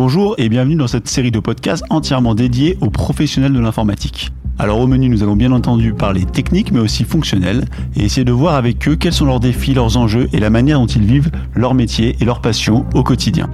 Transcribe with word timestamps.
Bonjour 0.00 0.36
et 0.38 0.48
bienvenue 0.48 0.76
dans 0.76 0.86
cette 0.86 1.08
série 1.08 1.32
de 1.32 1.40
podcasts 1.40 1.82
entièrement 1.90 2.36
dédiée 2.36 2.78
aux 2.80 2.88
professionnels 2.88 3.52
de 3.52 3.58
l'informatique. 3.58 4.30
Alors 4.56 4.78
au 4.78 4.86
menu, 4.86 5.08
nous 5.08 5.24
allons 5.24 5.34
bien 5.34 5.50
entendu 5.50 5.92
parler 5.92 6.24
technique 6.24 6.70
mais 6.70 6.78
aussi 6.78 7.02
fonctionnel 7.02 7.64
et 7.96 8.04
essayer 8.04 8.24
de 8.24 8.30
voir 8.30 8.54
avec 8.54 8.86
eux 8.86 8.94
quels 8.94 9.12
sont 9.12 9.24
leurs 9.24 9.40
défis, 9.40 9.74
leurs 9.74 9.96
enjeux 9.96 10.28
et 10.32 10.38
la 10.38 10.50
manière 10.50 10.78
dont 10.78 10.86
ils 10.86 11.02
vivent 11.02 11.32
leur 11.56 11.74
métier 11.74 12.14
et 12.20 12.24
leur 12.24 12.40
passion 12.40 12.86
au 12.94 13.02
quotidien. 13.02 13.50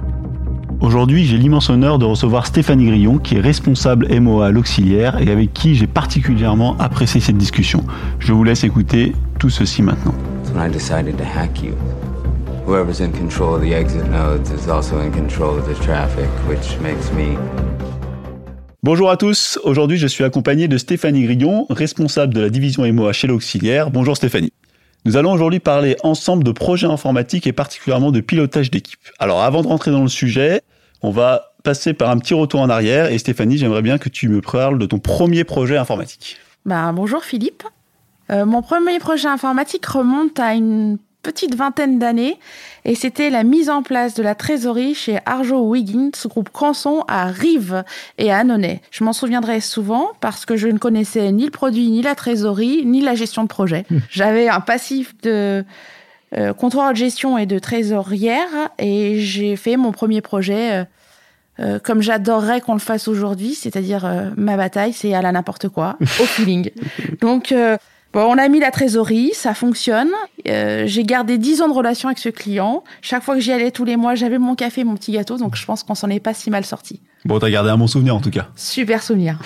Aujourd'hui, 0.81 1.25
j'ai 1.25 1.39
l'immense 1.39 1.71
honneur 1.71 1.97
de 1.97 2.05
recevoir 2.05 2.45
Stéphanie 2.45 2.85
Grillon, 2.85 3.17
qui 3.17 3.37
est 3.37 3.41
responsable 3.41 4.07
MOA 4.19 4.45
à 4.45 4.51
l'auxiliaire 4.51 5.19
et 5.19 5.31
avec 5.31 5.51
qui 5.51 5.73
j'ai 5.73 5.87
particulièrement 5.87 6.77
apprécié 6.77 7.21
cette 7.21 7.37
discussion. 7.37 7.83
Je 8.19 8.33
vous 8.33 8.43
laisse 8.43 8.63
écouter 8.63 9.15
tout 9.39 9.49
ceci 9.49 9.81
maintenant. 9.81 10.13
Whoever's 12.67 12.99
in 12.99 13.11
control 13.11 13.53
of 13.53 13.61
the 13.61 13.75
exit 13.75 14.09
nodes 14.09 14.49
is 14.49 14.67
also 14.67 14.99
in 14.99 15.11
control 15.11 15.55
of 15.55 15.67
the 15.67 15.79
traffic, 15.83 16.27
which 16.49 16.79
makes 16.81 17.11
me 17.11 17.37
Bonjour 18.81 19.11
à 19.11 19.17
tous, 19.17 19.59
aujourd'hui 19.63 19.97
je 19.99 20.07
suis 20.07 20.23
accompagné 20.23 20.67
de 20.67 20.79
Stéphanie 20.79 21.25
Grillon, 21.25 21.67
responsable 21.69 22.33
de 22.33 22.41
la 22.41 22.49
division 22.49 22.91
MOA 22.91 23.13
chez 23.13 23.27
l'Auxiliaire. 23.27 23.91
Bonjour 23.91 24.17
Stéphanie. 24.17 24.51
Nous 25.05 25.15
allons 25.15 25.31
aujourd'hui 25.31 25.59
parler 25.59 25.95
ensemble 26.01 26.43
de 26.43 26.51
projets 26.51 26.87
informatiques 26.87 27.45
et 27.45 27.53
particulièrement 27.53 28.11
de 28.11 28.19
pilotage 28.19 28.71
d'équipe. 28.71 28.99
Alors 29.19 29.43
avant 29.43 29.61
de 29.61 29.67
rentrer 29.67 29.91
dans 29.91 30.01
le 30.01 30.07
sujet, 30.07 30.61
on 31.03 31.11
va 31.11 31.51
passer 31.63 31.93
par 31.93 32.09
un 32.09 32.17
petit 32.17 32.33
retour 32.33 32.61
en 32.61 32.69
arrière 32.69 33.11
et 33.11 33.19
Stéphanie, 33.19 33.59
j'aimerais 33.59 33.83
bien 33.83 33.99
que 33.99 34.09
tu 34.09 34.27
me 34.27 34.41
parles 34.41 34.79
de 34.79 34.87
ton 34.87 34.97
premier 34.97 35.43
projet 35.43 35.77
informatique. 35.77 36.37
Bah, 36.65 36.91
bonjour 36.95 37.23
Philippe. 37.23 37.61
Euh, 38.31 38.43
mon 38.43 38.63
premier 38.63 38.97
projet 38.97 39.27
informatique 39.27 39.85
remonte 39.85 40.39
à 40.39 40.55
une 40.55 40.97
petite 41.25 41.55
vingtaine 41.55 41.97
d'années 41.97 42.37
et 42.85 42.93
c'était 42.93 43.31
la 43.31 43.43
mise 43.43 43.71
en 43.71 43.81
place 43.81 44.13
de 44.13 44.21
la 44.21 44.35
trésorerie 44.35 44.93
chez 44.93 45.17
Arjo 45.25 45.59
Wiggins, 45.67 46.11
groupe 46.25 46.49
Cranson 46.53 47.03
à 47.07 47.25
Rive 47.25 47.83
et 48.19 48.31
à 48.31 48.37
Annonay. 48.37 48.79
Je 48.91 49.03
m'en 49.03 49.11
souviendrai 49.11 49.59
souvent 49.59 50.11
parce 50.21 50.45
que 50.45 50.55
je 50.55 50.67
ne 50.67 50.77
connaissais 50.77 51.31
ni 51.31 51.45
le 51.45 51.51
produit, 51.51 51.89
ni 51.89 52.03
la 52.03 52.13
trésorerie, 52.13 52.85
ni 52.85 53.01
la 53.01 53.15
gestion 53.15 53.41
de 53.41 53.47
projet. 53.47 53.85
Hmm. 53.89 53.97
J'avais 54.11 54.49
un 54.49 54.59
passif 54.59 55.19
de 55.23 55.65
euh, 56.37 56.53
contrôle 56.53 56.93
de 56.93 56.97
gestion 56.97 57.39
et 57.39 57.47
de 57.47 57.57
trésorière 57.57 58.69
et 58.77 59.19
j'ai 59.19 59.55
fait 59.55 59.77
mon 59.77 59.91
premier 59.91 60.21
projet 60.21 60.73
euh, 60.73 60.85
euh, 61.59 61.79
comme 61.79 62.03
j'adorerais 62.03 62.61
qu'on 62.61 62.73
le 62.73 62.79
fasse 62.79 63.07
aujourd'hui, 63.07 63.55
c'est-à-dire 63.55 64.31
ma 64.37 64.57
bataille, 64.57 64.93
c'est 64.93 65.15
à 65.15 65.23
la 65.23 65.31
n'importe 65.31 65.69
quoi, 65.69 65.97
au 66.01 66.25
feeling. 66.25 66.69
Donc 67.21 67.51
on 68.23 68.37
a 68.37 68.47
mis 68.47 68.59
la 68.59 68.71
trésorerie, 68.71 69.31
ça 69.33 69.53
fonctionne. 69.53 70.09
Euh, 70.47 70.83
j'ai 70.87 71.03
gardé 71.03 71.37
10 71.37 71.61
ans 71.61 71.67
de 71.67 71.73
relation 71.73 72.07
avec 72.07 72.19
ce 72.19 72.29
client. 72.29 72.83
Chaque 73.01 73.23
fois 73.23 73.35
que 73.35 73.41
j'y 73.41 73.51
allais 73.51 73.71
tous 73.71 73.85
les 73.85 73.97
mois, 73.97 74.15
j'avais 74.15 74.37
mon 74.37 74.55
café, 74.55 74.83
mon 74.83 74.95
petit 74.95 75.11
gâteau, 75.11 75.37
donc 75.37 75.55
je 75.55 75.65
pense 75.65 75.83
qu'on 75.83 75.95
s'en 75.95 76.09
est 76.09 76.19
pas 76.19 76.33
si 76.33 76.49
mal 76.49 76.65
sorti. 76.65 77.01
Bon, 77.25 77.39
t'as 77.39 77.49
gardé 77.49 77.71
un 77.71 77.77
bon 77.77 77.87
souvenir 77.87 78.15
en 78.15 78.21
tout 78.21 78.29
cas. 78.29 78.47
Super 78.55 79.01
souvenir. 79.01 79.39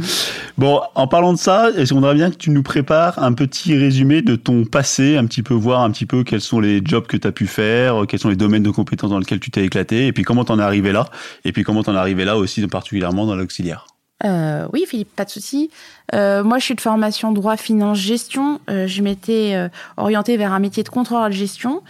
bon, 0.58 0.80
en 0.94 1.08
parlant 1.08 1.32
de 1.32 1.38
ça, 1.38 1.70
est-ce 1.70 1.94
qu'on 1.94 2.00
voudrait 2.00 2.14
bien 2.14 2.30
que 2.30 2.36
tu 2.36 2.50
nous 2.50 2.62
prépares 2.62 3.22
un 3.22 3.32
petit 3.32 3.74
résumé 3.74 4.20
de 4.20 4.36
ton 4.36 4.64
passé, 4.66 5.16
un 5.16 5.24
petit 5.24 5.42
peu 5.42 5.54
voir 5.54 5.80
un 5.80 5.90
petit 5.90 6.04
peu 6.04 6.24
quels 6.24 6.42
sont 6.42 6.60
les 6.60 6.82
jobs 6.84 7.06
que 7.06 7.16
tu 7.16 7.26
as 7.26 7.32
pu 7.32 7.46
faire, 7.46 8.04
quels 8.06 8.20
sont 8.20 8.28
les 8.28 8.36
domaines 8.36 8.62
de 8.62 8.70
compétences 8.70 9.10
dans 9.10 9.18
lesquels 9.18 9.40
tu 9.40 9.50
t'es 9.50 9.64
éclaté, 9.64 10.06
et 10.06 10.12
puis 10.12 10.24
comment 10.24 10.44
t'en 10.44 10.58
es 10.58 10.62
arrivé 10.62 10.92
là, 10.92 11.06
et 11.44 11.52
puis 11.52 11.64
comment 11.64 11.82
t'en 11.82 11.94
es 11.94 11.98
arrivé 11.98 12.26
là 12.26 12.36
aussi 12.36 12.66
particulièrement 12.66 13.24
dans 13.24 13.34
l'auxiliaire. 13.34 13.86
Euh, 14.24 14.66
oui, 14.72 14.84
Philippe, 14.86 15.14
pas 15.14 15.24
de 15.24 15.30
souci. 15.30 15.70
Euh, 16.14 16.44
moi, 16.44 16.58
je 16.58 16.64
suis 16.64 16.74
de 16.74 16.80
formation 16.80 17.32
droit, 17.32 17.56
finance, 17.56 17.98
gestion. 17.98 18.60
Euh, 18.68 18.86
je 18.86 19.02
m'étais 19.02 19.52
euh, 19.54 19.68
orientée 19.96 20.36
vers 20.36 20.52
un 20.52 20.58
métier 20.58 20.82
de 20.82 20.88
contrôleur 20.88 21.28
de 21.28 21.34
gestion. 21.34 21.82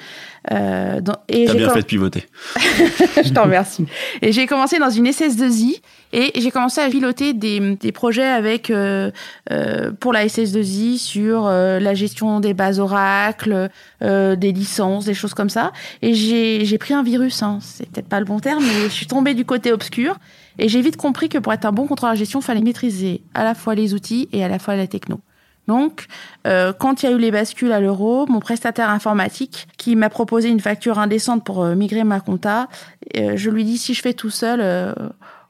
Euh, 0.51 1.01
dans, 1.01 1.17
et 1.29 1.45
T'as 1.47 1.55
bien 1.55 1.71
fait 1.71 1.83
de 1.83 1.87
pivoter. 1.87 2.27
je 2.57 3.33
t'en 3.33 3.45
remercie. 3.45 3.87
Et 4.23 4.33
j'ai 4.33 4.47
commencé 4.47 4.79
dans 4.79 4.91
une 4.91 5.07
SS2I 5.07 5.81
et 6.13 6.33
j'ai 6.41 6.51
commencé 6.51 6.81
à 6.81 6.89
piloter 6.89 7.33
des, 7.33 7.77
des 7.77 7.93
projets 7.93 8.27
avec 8.27 8.67
pour 8.67 10.13
la 10.13 10.27
SS2I 10.27 10.99
sur 10.99 11.45
la 11.45 11.95
gestion 11.95 12.41
des 12.41 12.55
bases 12.55 12.81
Oracle, 12.81 13.71
des 14.01 14.53
licences, 14.53 15.05
des 15.05 15.15
choses 15.15 15.33
comme 15.33 15.51
ça. 15.51 15.73
Et 16.03 16.13
j'ai 16.15 16.79
pris 16.79 16.93
un 16.93 17.05
virus. 17.05 17.43
Hein. 17.43 17.59
C'est 17.63 17.89
peut-être 17.89 18.09
pas 18.09 18.19
le 18.19 18.27
bon 18.27 18.41
terme, 18.41 18.65
mais 18.65 18.85
je 18.85 18.89
suis 18.89 19.07
tombée 19.07 19.35
du 19.35 19.45
côté 19.45 19.73
obscur. 19.73 20.17
Et 20.59 20.69
j'ai 20.69 20.81
vite 20.81 20.97
compris 20.97 21.29
que 21.29 21.39
pour 21.39 21.53
être 21.53 21.65
un 21.65 21.73
bon 21.73 21.87
contrôleur 21.87 22.15
de 22.15 22.19
gestion, 22.19 22.41
il 22.41 22.45
fallait 22.45 22.61
maîtriser 22.61 23.23
à 23.35 23.45
la 23.45 23.55
fois 23.55 23.75
les 23.75 23.95
outils 23.95 24.29
et 24.33 24.45
à 24.45 24.49
la 24.49 24.59
fois 24.59 24.77
la 24.77 24.87
techno. 24.87 25.21
Donc, 25.69 26.07
euh, 26.47 26.73
quand 26.73 27.03
il 27.03 27.07
y 27.07 27.09
a 27.09 27.13
eu 27.13 27.19
les 27.19 27.31
bascules 27.31 27.71
à 27.73 27.81
l'euro, 27.81 28.27
mon 28.27 28.41
prestataire 28.41 28.91
informatique 28.91 29.69
qui 29.79 29.95
m'a 29.95 30.11
proposé 30.11 30.49
une 30.49 30.61
facture 30.61 30.99
indécente 30.99 31.45
pour 31.45 31.63
euh, 31.63 31.75
migrer 31.75 32.05
ma 32.05 32.21
compta, 32.21 32.69
euh, 33.17 33.37
je 33.37 33.49
lui 33.49 33.65
dis 33.65 33.79
si 33.79 33.95
je 33.95 34.03
fais 34.03 34.13
tout 34.13 34.31
seul, 34.31 34.95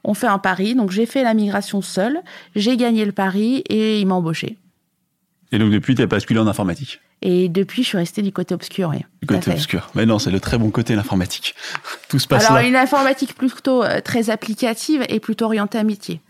on 0.04 0.14
fait 0.14 0.26
un 0.26 0.38
pari. 0.38 0.74
Donc 0.74 0.90
j'ai 0.90 1.06
fait 1.06 1.22
la 1.22 1.34
migration 1.34 1.80
seule, 1.80 2.20
j'ai 2.54 2.76
gagné 2.76 3.04
le 3.04 3.12
pari 3.12 3.62
et 3.68 4.00
il 4.00 4.06
m'a 4.06 4.14
embauché. 4.14 4.58
Et 5.50 5.58
donc 5.58 5.70
depuis, 5.70 5.94
tu 5.94 6.02
as 6.02 6.06
basculé 6.06 6.40
en 6.40 6.46
informatique 6.46 7.00
et 7.22 7.48
depuis, 7.48 7.82
je 7.82 7.88
suis 7.88 7.98
restée 7.98 8.20
du 8.20 8.32
côté 8.32 8.54
obscur. 8.54 8.90
Oui, 8.90 9.04
du 9.20 9.28
côté 9.28 9.52
obscur. 9.52 9.90
Mais 9.94 10.06
non, 10.06 10.18
c'est 10.18 10.30
le 10.30 10.40
très 10.40 10.58
bon 10.58 10.70
côté, 10.70 10.94
l'informatique. 10.96 11.54
Tout 12.08 12.18
se 12.18 12.26
passe 12.26 12.44
Alors, 12.44 12.56
là. 12.56 12.66
une 12.66 12.76
informatique 12.76 13.34
plutôt 13.34 13.84
euh, 13.84 14.00
très 14.00 14.28
applicative 14.28 15.04
et 15.08 15.20
plutôt 15.20 15.46
orientée 15.46 15.78
à 15.78 15.84
métier. 15.84 16.20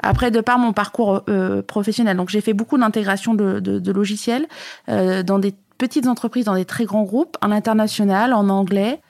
Après, 0.00 0.30
de 0.30 0.40
par 0.40 0.58
mon 0.58 0.72
parcours 0.72 1.22
euh, 1.28 1.62
professionnel, 1.62 2.16
donc 2.16 2.28
j'ai 2.28 2.40
fait 2.40 2.54
beaucoup 2.54 2.78
d'intégration 2.78 3.34
de, 3.34 3.60
de, 3.60 3.78
de, 3.78 3.92
logiciels 3.92 4.46
euh, 4.88 5.22
dans 5.22 5.38
des 5.38 5.54
petites 5.76 6.06
entreprises, 6.06 6.44
dans 6.44 6.54
des 6.54 6.64
très 6.64 6.84
grands 6.84 7.02
groupes, 7.02 7.36
en 7.42 7.50
international, 7.50 8.32
en 8.32 8.48
anglais. 8.48 9.00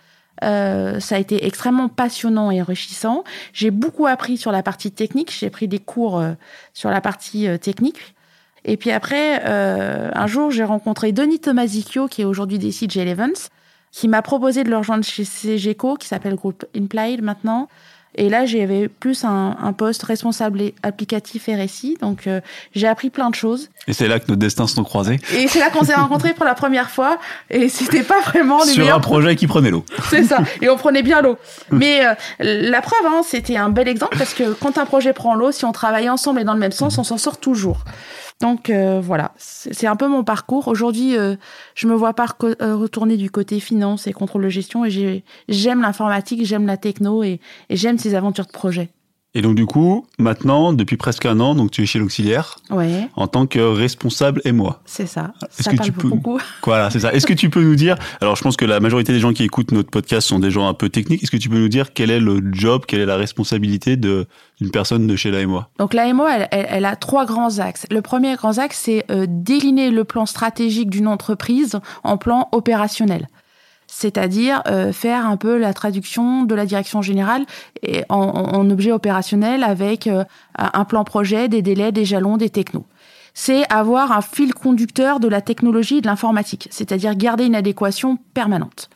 Euh, 0.44 1.00
ça 1.00 1.16
a 1.16 1.18
été 1.18 1.46
extrêmement 1.46 1.88
passionnant 1.88 2.50
et 2.50 2.62
enrichissant. 2.62 3.24
J'ai 3.52 3.70
beaucoup 3.70 4.06
appris 4.06 4.36
sur 4.38 4.52
la 4.52 4.62
partie 4.62 4.90
technique. 4.90 5.34
J'ai 5.36 5.50
pris 5.50 5.68
des 5.68 5.80
cours 5.80 6.22
sur 6.72 6.90
la 6.90 7.00
partie 7.00 7.48
technique. 7.60 8.14
Et 8.68 8.76
puis 8.76 8.90
après, 8.90 9.40
euh, 9.46 10.10
un 10.12 10.26
jour, 10.26 10.50
j'ai 10.50 10.62
rencontré 10.62 11.10
Denis 11.12 11.40
Tomasicchio, 11.40 12.06
qui 12.06 12.20
est 12.20 12.26
aujourd'hui 12.26 12.58
des 12.58 12.68
CJ 12.68 12.98
Elevens, 12.98 13.48
qui 13.92 14.08
m'a 14.08 14.20
proposé 14.20 14.62
de 14.62 14.68
le 14.68 14.76
rejoindre 14.76 15.04
chez 15.04 15.24
CGECO, 15.24 15.94
qui 15.94 16.06
s'appelle 16.06 16.34
Groupe 16.34 16.66
Implied 16.76 17.22
maintenant. 17.22 17.68
Et 18.18 18.28
là, 18.28 18.46
j'avais 18.46 18.88
plus 18.88 19.24
un, 19.24 19.56
un, 19.62 19.72
poste 19.72 20.02
responsable 20.02 20.60
applicatif 20.82 21.48
RSI. 21.48 21.96
Donc, 22.00 22.26
euh, 22.26 22.40
j'ai 22.74 22.88
appris 22.88 23.10
plein 23.10 23.30
de 23.30 23.36
choses. 23.36 23.70
Et 23.86 23.92
c'est 23.92 24.08
là 24.08 24.18
que 24.18 24.28
nos 24.28 24.34
destins 24.36 24.66
se 24.66 24.74
sont 24.74 24.82
croisés. 24.82 25.20
Et 25.36 25.46
c'est 25.46 25.60
là 25.60 25.70
qu'on 25.70 25.84
s'est 25.84 25.94
rencontrés 25.94 26.34
pour 26.34 26.44
la 26.44 26.54
première 26.54 26.90
fois. 26.90 27.18
Et 27.48 27.68
c'était 27.68 28.02
pas 28.02 28.20
vraiment 28.20 28.64
les 28.64 28.72
Sur 28.72 28.92
un 28.92 28.98
projet 28.98 29.36
qui 29.36 29.46
prenait 29.46 29.70
l'eau. 29.70 29.84
C'est 30.10 30.24
ça. 30.24 30.40
Et 30.60 30.68
on 30.68 30.76
prenait 30.76 31.02
bien 31.02 31.22
l'eau. 31.22 31.36
Mais 31.70 32.04
euh, 32.04 32.14
la 32.40 32.82
preuve, 32.82 33.06
hein, 33.06 33.22
c'était 33.24 33.56
un 33.56 33.70
bel 33.70 33.86
exemple 33.86 34.18
parce 34.18 34.34
que 34.34 34.52
quand 34.52 34.78
un 34.78 34.84
projet 34.84 35.12
prend 35.12 35.36
l'eau, 35.36 35.52
si 35.52 35.64
on 35.64 35.72
travaille 35.72 36.10
ensemble 36.10 36.40
et 36.40 36.44
dans 36.44 36.54
le 36.54 36.60
même 36.60 36.72
sens, 36.72 36.98
on 36.98 37.04
s'en 37.04 37.18
sort 37.18 37.38
toujours. 37.38 37.84
Donc 38.40 38.70
euh, 38.70 39.00
voilà, 39.02 39.32
c'est 39.36 39.88
un 39.88 39.96
peu 39.96 40.06
mon 40.06 40.22
parcours. 40.22 40.68
Aujourd'hui, 40.68 41.16
euh, 41.16 41.34
je 41.74 41.88
me 41.88 41.94
vois 41.94 42.14
pas 42.14 42.26
retourner 42.60 43.16
du 43.16 43.30
côté 43.32 43.58
finance 43.58 44.06
et 44.06 44.12
contrôle 44.12 44.44
de 44.44 44.48
gestion 44.48 44.84
et 44.84 45.24
j'aime 45.48 45.82
l'informatique, 45.82 46.46
j'aime 46.46 46.66
la 46.66 46.76
techno 46.76 47.24
et, 47.24 47.40
et 47.68 47.76
j'aime 47.76 47.98
ces 47.98 48.07
aventures 48.14 48.46
de 48.46 48.52
projet. 48.52 48.90
Et 49.34 49.42
donc 49.42 49.54
du 49.54 49.66
coup, 49.66 50.06
maintenant, 50.18 50.72
depuis 50.72 50.96
presque 50.96 51.26
un 51.26 51.38
an, 51.38 51.54
donc 51.54 51.70
tu 51.70 51.82
es 51.82 51.86
chez 51.86 51.98
l'auxiliaire 51.98 52.56
ouais. 52.70 53.08
en 53.14 53.26
tant 53.26 53.46
que 53.46 53.58
responsable 53.58 54.40
et 54.44 54.52
moi. 54.52 54.80
C'est 54.86 55.06
ça. 55.06 55.32
Est-ce 55.58 55.68
que 55.68 55.82
tu 55.82 55.92
peux 55.92 56.08
beaucoup. 56.08 56.40
Voilà, 56.64 56.90
c'est 56.90 57.00
ça. 57.00 57.12
Est-ce 57.12 57.26
que 57.26 57.34
tu 57.34 57.50
peux 57.50 57.62
nous 57.62 57.76
dire 57.76 57.96
Alors, 58.20 58.36
je 58.36 58.42
pense 58.42 58.56
que 58.56 58.64
la 58.64 58.80
majorité 58.80 59.12
des 59.12 59.20
gens 59.20 59.32
qui 59.32 59.44
écoutent 59.44 59.72
notre 59.72 59.90
podcast 59.90 60.26
sont 60.26 60.38
des 60.38 60.50
gens 60.50 60.66
un 60.66 60.74
peu 60.74 60.88
techniques. 60.88 61.22
Est-ce 61.22 61.30
que 61.30 61.36
tu 61.36 61.48
peux 61.48 61.58
nous 61.58 61.68
dire 61.68 61.92
quel 61.92 62.10
est 62.10 62.20
le 62.20 62.42
job, 62.52 62.84
quelle 62.86 63.00
est 63.00 63.06
la 63.06 63.16
responsabilité 63.16 63.96
de 63.96 64.26
d'une 64.60 64.70
personne 64.70 65.06
de 65.06 65.14
chez 65.14 65.30
l'AMOA 65.30 65.70
Donc 65.78 65.94
l'AMOA, 65.94 66.36
elle, 66.36 66.48
elle, 66.50 66.66
elle, 66.68 66.84
a 66.84 66.96
trois 66.96 67.26
grands 67.26 67.60
axes. 67.60 67.86
Le 67.90 68.02
premier 68.02 68.34
grand 68.34 68.58
axe, 68.58 68.80
c'est 68.84 69.04
euh, 69.10 69.26
déliner 69.28 69.90
le 69.90 70.02
plan 70.02 70.26
stratégique 70.26 70.90
d'une 70.90 71.06
entreprise 71.06 71.78
en 72.02 72.16
plan 72.16 72.48
opérationnel 72.50 73.28
c'est-à-dire 73.88 74.62
euh, 74.68 74.92
faire 74.92 75.26
un 75.26 75.36
peu 75.36 75.58
la 75.58 75.74
traduction 75.74 76.44
de 76.44 76.54
la 76.54 76.66
direction 76.66 77.02
générale 77.02 77.46
en, 78.10 78.18
en, 78.18 78.70
objet 78.70 78.92
opérationnel 78.92 79.64
avec 79.64 80.06
euh, 80.06 80.24
un 80.56 80.84
plan 80.84 81.04
projet, 81.04 81.48
des 81.48 81.62
délais, 81.62 81.90
des 81.90 82.04
jalons, 82.04 82.36
des 82.36 82.50
technos. 82.50 82.84
C'est 83.34 83.70
avoir 83.72 84.12
un 84.12 84.20
fil 84.20 84.52
conducteur 84.52 85.20
de 85.20 85.28
la 85.28 85.40
technologie 85.40 85.98
et 85.98 86.00
de 86.00 86.06
l'informatique, 86.06 86.68
c'est-à-dire 86.70 87.14
garder 87.14 87.46
une 87.46 87.54
adéquation 87.54 88.18
permanente. 88.34 88.90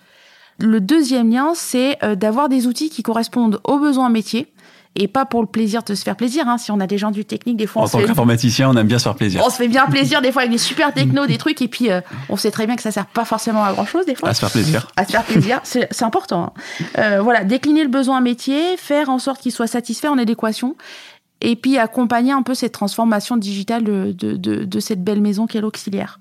Le 0.59 0.81
deuxième 0.81 1.31
lien, 1.31 1.53
c'est 1.55 2.03
euh, 2.05 2.15
d'avoir 2.15 2.49
des 2.49 2.67
outils 2.67 2.91
qui 2.91 3.03
correspondent 3.03 3.61
aux 3.65 3.79
besoins 3.79 4.11
métiers, 4.11 4.53
et 4.95 5.09
pas 5.09 5.25
pour 5.25 5.41
le 5.41 5.47
plaisir 5.47 5.83
de 5.83 5.95
se 5.95 6.03
faire 6.03 6.17
plaisir. 6.17 6.49
Hein. 6.49 6.59
Si 6.59 6.71
on 6.71 6.81
a 6.81 6.87
des 6.87 6.99
gens 6.99 7.11
du 7.11 7.25
technique, 7.25 7.57
des 7.57 7.67
fois. 7.67 7.83
En 7.83 7.89
tant 7.89 8.03
qu'informaticien, 8.03 8.69
on 8.69 8.77
aime 8.77 8.87
bien 8.87 8.99
se 8.99 9.05
faire 9.05 9.15
plaisir. 9.15 9.43
On 9.45 9.51
se 9.51 9.57
fait 9.57 9.69
bien 9.69 9.87
plaisir 9.87 10.21
des 10.21 10.33
fois 10.33 10.43
avec 10.43 10.53
des 10.53 10.59
super 10.59 10.93
techno, 10.93 11.27
des 11.27 11.39
trucs, 11.39 11.61
et 11.63 11.69
puis 11.69 11.91
euh, 11.91 12.01
on 12.29 12.37
sait 12.37 12.51
très 12.51 12.67
bien 12.67 12.77
que 12.77 12.83
ça 12.83 12.91
sert 12.91 13.07
pas 13.07 13.25
forcément 13.25 13.65
à 13.65 13.73
grand 13.73 13.87
chose 13.87 14.07
des 14.07 14.15
fois. 14.15 14.29
À 14.29 14.35
se 14.35 14.41
faire 14.41 14.51
plaisir. 14.51 14.89
À 14.97 15.05
se 15.05 15.13
faire 15.13 15.25
plaisir, 15.25 15.61
c'est 15.65 16.03
important. 16.03 16.45
Hein. 16.45 16.53
Euh, 16.99 17.23
voilà, 17.23 17.45
décliner 17.45 17.83
le 17.83 17.91
besoin 17.91 18.21
métier, 18.21 18.77
faire 18.77 19.09
en 19.09 19.19
sorte 19.19 19.41
qu'il 19.41 19.53
soit 19.53 19.67
satisfait 19.67 20.09
en 20.09 20.19
adéquation, 20.19 20.77
et 21.41 21.57
puis 21.57 21.79
accompagner 21.79 22.33
un 22.33 22.43
peu 22.43 22.55
cette 22.55 22.73
transformation 22.73 23.37
digitale 23.37 23.85
de, 23.85 24.15
de, 24.17 24.37
de, 24.37 24.65
de 24.65 24.81
cette 24.81 25.03
belle 25.03 25.21
maison 25.21 25.47
qu'est 25.47 25.61
l'auxiliaire. 25.61 26.19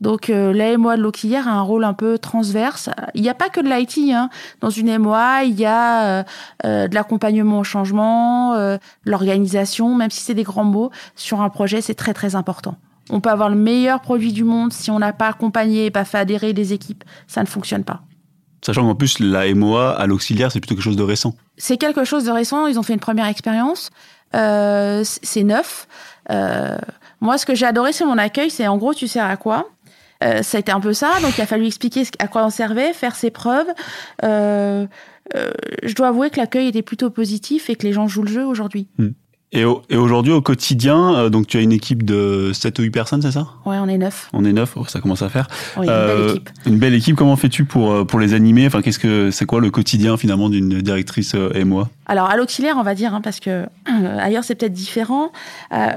Donc 0.00 0.30
euh, 0.30 0.52
la 0.52 0.76
MOA 0.78 0.96
de 0.96 1.02
l'auxiliaire 1.02 1.46
a 1.46 1.52
un 1.52 1.62
rôle 1.62 1.84
un 1.84 1.92
peu 1.92 2.18
transverse. 2.18 2.88
Il 3.14 3.22
n'y 3.22 3.28
a 3.28 3.34
pas 3.34 3.48
que 3.48 3.60
de 3.60 3.68
l'IT. 3.68 4.14
Hein. 4.14 4.30
Dans 4.60 4.70
une 4.70 4.96
MOA, 4.98 5.44
il 5.44 5.58
y 5.58 5.66
a 5.66 6.04
euh, 6.04 6.22
euh, 6.64 6.88
de 6.88 6.94
l'accompagnement 6.94 7.58
au 7.58 7.64
changement, 7.64 8.54
euh, 8.54 8.78
l'organisation, 9.04 9.94
même 9.94 10.10
si 10.10 10.20
c'est 10.20 10.34
des 10.34 10.42
grands 10.42 10.64
mots. 10.64 10.90
Sur 11.16 11.42
un 11.42 11.50
projet, 11.50 11.80
c'est 11.80 11.94
très 11.94 12.14
très 12.14 12.34
important. 12.34 12.76
On 13.10 13.20
peut 13.20 13.30
avoir 13.30 13.50
le 13.50 13.56
meilleur 13.56 14.00
produit 14.00 14.32
du 14.32 14.44
monde 14.44 14.72
si 14.72 14.90
on 14.90 14.98
n'a 14.98 15.12
pas 15.12 15.28
accompagné 15.28 15.86
et 15.86 15.90
pas 15.90 16.04
fait 16.04 16.18
adhérer 16.18 16.52
les 16.52 16.72
équipes, 16.72 17.04
ça 17.26 17.42
ne 17.42 17.48
fonctionne 17.48 17.84
pas. 17.84 18.02
Sachant 18.62 18.86
qu'en 18.86 18.94
plus, 18.94 19.18
la 19.20 19.52
MOA 19.54 19.90
à 19.90 20.06
l'auxiliaire, 20.06 20.52
c'est 20.52 20.60
plutôt 20.60 20.74
quelque 20.74 20.84
chose 20.84 20.96
de 20.96 21.02
récent. 21.02 21.34
C'est 21.56 21.78
quelque 21.78 22.04
chose 22.04 22.24
de 22.24 22.30
récent. 22.30 22.66
Ils 22.66 22.78
ont 22.78 22.82
fait 22.82 22.92
une 22.92 23.00
première 23.00 23.26
expérience. 23.26 23.90
Euh, 24.34 25.02
c'est 25.04 25.42
neuf. 25.42 25.88
Euh, 26.30 26.78
moi, 27.20 27.38
ce 27.38 27.46
que 27.46 27.54
j'ai 27.54 27.66
adoré, 27.66 27.92
c'est 27.92 28.04
mon 28.04 28.18
accueil. 28.18 28.50
C'est 28.50 28.66
en 28.66 28.76
gros, 28.76 28.94
tu 28.94 29.08
sers 29.08 29.24
à 29.24 29.36
quoi? 29.36 29.68
Euh, 30.22 30.42
ça 30.42 30.58
a 30.58 30.60
été 30.60 30.72
un 30.72 30.80
peu 30.80 30.92
ça, 30.92 31.18
donc 31.22 31.36
il 31.38 31.40
a 31.40 31.46
fallu 31.46 31.66
expliquer 31.66 32.02
à 32.18 32.28
quoi 32.28 32.44
on 32.44 32.50
servait, 32.50 32.92
faire 32.92 33.16
ses 33.16 33.30
preuves. 33.30 33.68
Euh, 34.22 34.86
euh, 35.34 35.50
je 35.82 35.94
dois 35.94 36.08
avouer 36.08 36.30
que 36.30 36.38
l'accueil 36.38 36.68
était 36.68 36.82
plutôt 36.82 37.10
positif 37.10 37.70
et 37.70 37.76
que 37.76 37.86
les 37.86 37.92
gens 37.92 38.08
jouent 38.08 38.24
le 38.24 38.32
jeu 38.32 38.44
aujourd'hui. 38.44 38.88
Hmm. 38.98 39.10
Et, 39.52 39.64
au, 39.64 39.82
et 39.90 39.96
aujourd'hui, 39.96 40.32
au 40.32 40.40
quotidien, 40.40 41.14
euh, 41.14 41.28
donc 41.28 41.48
tu 41.48 41.56
as 41.56 41.60
une 41.60 41.72
équipe 41.72 42.04
de 42.04 42.52
7 42.52 42.78
ou 42.78 42.82
8 42.82 42.90
personnes, 42.90 43.22
c'est 43.22 43.32
ça? 43.32 43.48
Ouais, 43.66 43.78
on 43.80 43.88
est 43.88 43.98
neuf. 43.98 44.28
On 44.32 44.44
est 44.44 44.52
neuf, 44.52 44.74
oh, 44.76 44.84
ça 44.86 45.00
commence 45.00 45.22
à 45.22 45.28
faire. 45.28 45.48
Oui, 45.76 45.88
une 45.88 45.92
belle 46.06 46.28
équipe. 46.28 46.50
Une 46.66 46.78
belle 46.78 46.94
équipe. 46.94 47.16
Comment 47.16 47.34
fais-tu 47.34 47.64
pour 47.64 47.90
euh, 47.90 48.04
pour 48.04 48.20
les 48.20 48.32
animer? 48.34 48.66
Enfin, 48.66 48.80
qu'est-ce 48.80 49.00
que 49.00 49.32
c'est 49.32 49.46
quoi 49.46 49.60
le 49.60 49.70
quotidien 49.70 50.16
finalement 50.16 50.50
d'une 50.50 50.80
directrice 50.80 51.34
euh, 51.34 51.64
MOA 51.64 51.88
Alors 52.06 52.30
à 52.30 52.36
l'auxiliaire, 52.36 52.76
on 52.78 52.84
va 52.84 52.94
dire, 52.94 53.12
hein, 53.12 53.20
parce 53.20 53.40
que 53.40 53.50
euh, 53.50 54.18
ailleurs 54.18 54.44
c'est 54.44 54.54
peut-être 54.54 54.72
différent. 54.72 55.32
Euh, 55.72 55.88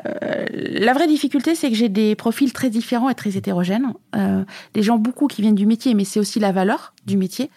la 0.52 0.94
vraie 0.94 1.08
difficulté, 1.08 1.54
c'est 1.54 1.70
que 1.70 1.76
j'ai 1.76 1.90
des 1.90 2.16
profils 2.16 2.52
très 2.54 2.72
différents 2.72 3.10
et 3.10 3.16
très 3.16 3.38
hétérogènes. 3.38 3.94
Euh, 4.16 4.44
des 4.74 4.82
gens 4.82 4.98
beaucoup 4.98 5.28
qui 5.28 5.44
viennent 5.44 5.54
du 5.54 5.68
métier, 5.68 5.94
mais 5.94 6.06
c'est 6.06 6.20
aussi 6.20 6.40
la 6.40 6.52
valeur 6.52 6.94
du 7.06 7.18
métier. 7.18 7.52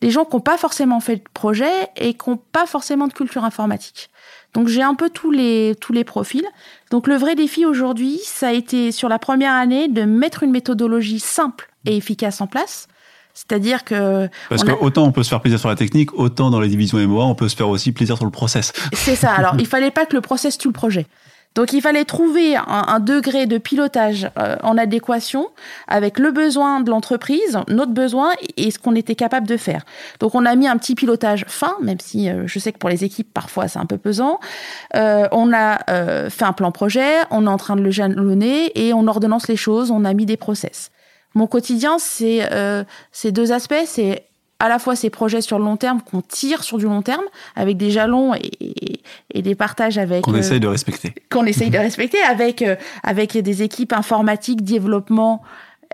Des 0.00 0.10
gens 0.10 0.24
qui 0.24 0.34
n'ont 0.36 0.42
pas 0.42 0.58
forcément 0.58 1.00
fait 1.00 1.16
de 1.16 1.22
projet 1.32 1.70
et 1.96 2.14
qui 2.14 2.30
n'ont 2.30 2.40
pas 2.52 2.66
forcément 2.66 3.06
de 3.06 3.12
culture 3.12 3.44
informatique. 3.44 4.10
Donc 4.56 4.68
j'ai 4.68 4.82
un 4.82 4.94
peu 4.94 5.10
tous 5.10 5.30
les 5.30 5.76
tous 5.78 5.92
les 5.92 6.02
profils. 6.02 6.46
Donc 6.90 7.08
le 7.08 7.16
vrai 7.16 7.34
défi 7.34 7.66
aujourd'hui, 7.66 8.18
ça 8.24 8.48
a 8.48 8.52
été 8.52 8.90
sur 8.90 9.10
la 9.10 9.18
première 9.18 9.52
année 9.52 9.86
de 9.88 10.04
mettre 10.04 10.44
une 10.44 10.50
méthodologie 10.50 11.20
simple 11.20 11.68
et 11.84 11.94
efficace 11.94 12.40
en 12.40 12.46
place. 12.46 12.88
C'est-à-dire 13.34 13.84
que 13.84 14.30
Parce 14.48 14.64
que 14.64 14.70
a- 14.70 14.82
autant 14.82 15.04
on 15.04 15.12
peut 15.12 15.22
se 15.22 15.28
faire 15.28 15.42
plaisir 15.42 15.60
sur 15.60 15.68
la 15.68 15.74
technique, 15.74 16.18
autant 16.18 16.48
dans 16.48 16.58
les 16.58 16.68
divisions 16.68 16.96
MOA, 17.06 17.24
on 17.26 17.34
peut 17.34 17.50
se 17.50 17.54
faire 17.54 17.68
aussi 17.68 17.92
plaisir 17.92 18.16
sur 18.16 18.24
le 18.24 18.30
process. 18.30 18.72
C'est 18.94 19.14
ça. 19.14 19.30
Alors, 19.32 19.56
il 19.58 19.66
fallait 19.66 19.90
pas 19.90 20.06
que 20.06 20.14
le 20.14 20.22
process 20.22 20.56
tue 20.56 20.68
le 20.68 20.72
projet. 20.72 21.06
Donc, 21.56 21.72
il 21.72 21.80
fallait 21.80 22.04
trouver 22.04 22.54
un, 22.54 22.64
un 22.66 23.00
degré 23.00 23.46
de 23.46 23.58
pilotage 23.58 24.30
euh, 24.38 24.56
en 24.62 24.78
adéquation 24.78 25.48
avec 25.88 26.20
le 26.20 26.30
besoin 26.30 26.80
de 26.80 26.90
l'entreprise, 26.90 27.58
notre 27.66 27.92
besoin 27.92 28.30
et 28.56 28.70
ce 28.70 28.78
qu'on 28.78 28.94
était 28.94 29.16
capable 29.16 29.48
de 29.48 29.56
faire. 29.56 29.84
Donc, 30.20 30.36
on 30.36 30.46
a 30.46 30.54
mis 30.54 30.68
un 30.68 30.76
petit 30.76 30.94
pilotage 30.94 31.44
fin, 31.48 31.74
même 31.80 31.98
si 31.98 32.28
euh, 32.28 32.46
je 32.46 32.58
sais 32.60 32.72
que 32.72 32.78
pour 32.78 32.90
les 32.90 33.02
équipes, 33.02 33.32
parfois, 33.34 33.66
c'est 33.66 33.80
un 33.80 33.86
peu 33.86 33.98
pesant. 33.98 34.38
Euh, 34.94 35.26
on 35.32 35.52
a 35.52 35.80
euh, 35.90 36.30
fait 36.30 36.44
un 36.44 36.52
plan 36.52 36.70
projet, 36.70 37.14
on 37.30 37.46
est 37.46 37.50
en 37.50 37.56
train 37.56 37.74
de 37.74 37.82
le 37.82 37.90
jalonner 37.90 38.70
et 38.78 38.92
on 38.92 39.06
ordonnance 39.08 39.48
les 39.48 39.56
choses, 39.56 39.90
on 39.90 40.04
a 40.04 40.12
mis 40.14 40.26
des 40.26 40.36
process. 40.36 40.90
Mon 41.34 41.46
quotidien, 41.46 41.98
c'est 41.98 42.50
euh, 42.52 42.82
ces 43.12 43.30
deux 43.32 43.52
aspects. 43.52 43.74
C'est 43.84 44.24
à 44.58 44.68
la 44.68 44.78
fois 44.78 44.96
ces 44.96 45.10
projets 45.10 45.40
sur 45.42 45.58
le 45.58 45.64
long 45.64 45.76
terme 45.76 46.00
qu'on 46.00 46.22
tire 46.22 46.62
sur 46.64 46.78
du 46.78 46.86
long 46.86 47.02
terme 47.02 47.24
avec 47.56 47.76
des 47.76 47.90
jalons 47.90 48.34
et, 48.34 48.50
et- 48.60 49.00
et 49.34 49.42
des 49.42 49.54
partages 49.54 49.98
avec 49.98 50.22
Qu'on 50.24 50.34
euh, 50.34 50.38
essaye 50.38 50.60
de 50.60 50.66
respecter. 50.66 51.14
qu'on 51.30 51.44
essaye 51.44 51.70
de 51.70 51.78
respecter 51.78 52.20
avec 52.22 52.62
euh, 52.62 52.76
avec 53.02 53.36
des 53.36 53.62
équipes 53.62 53.92
informatiques 53.92 54.62
développement 54.64 55.42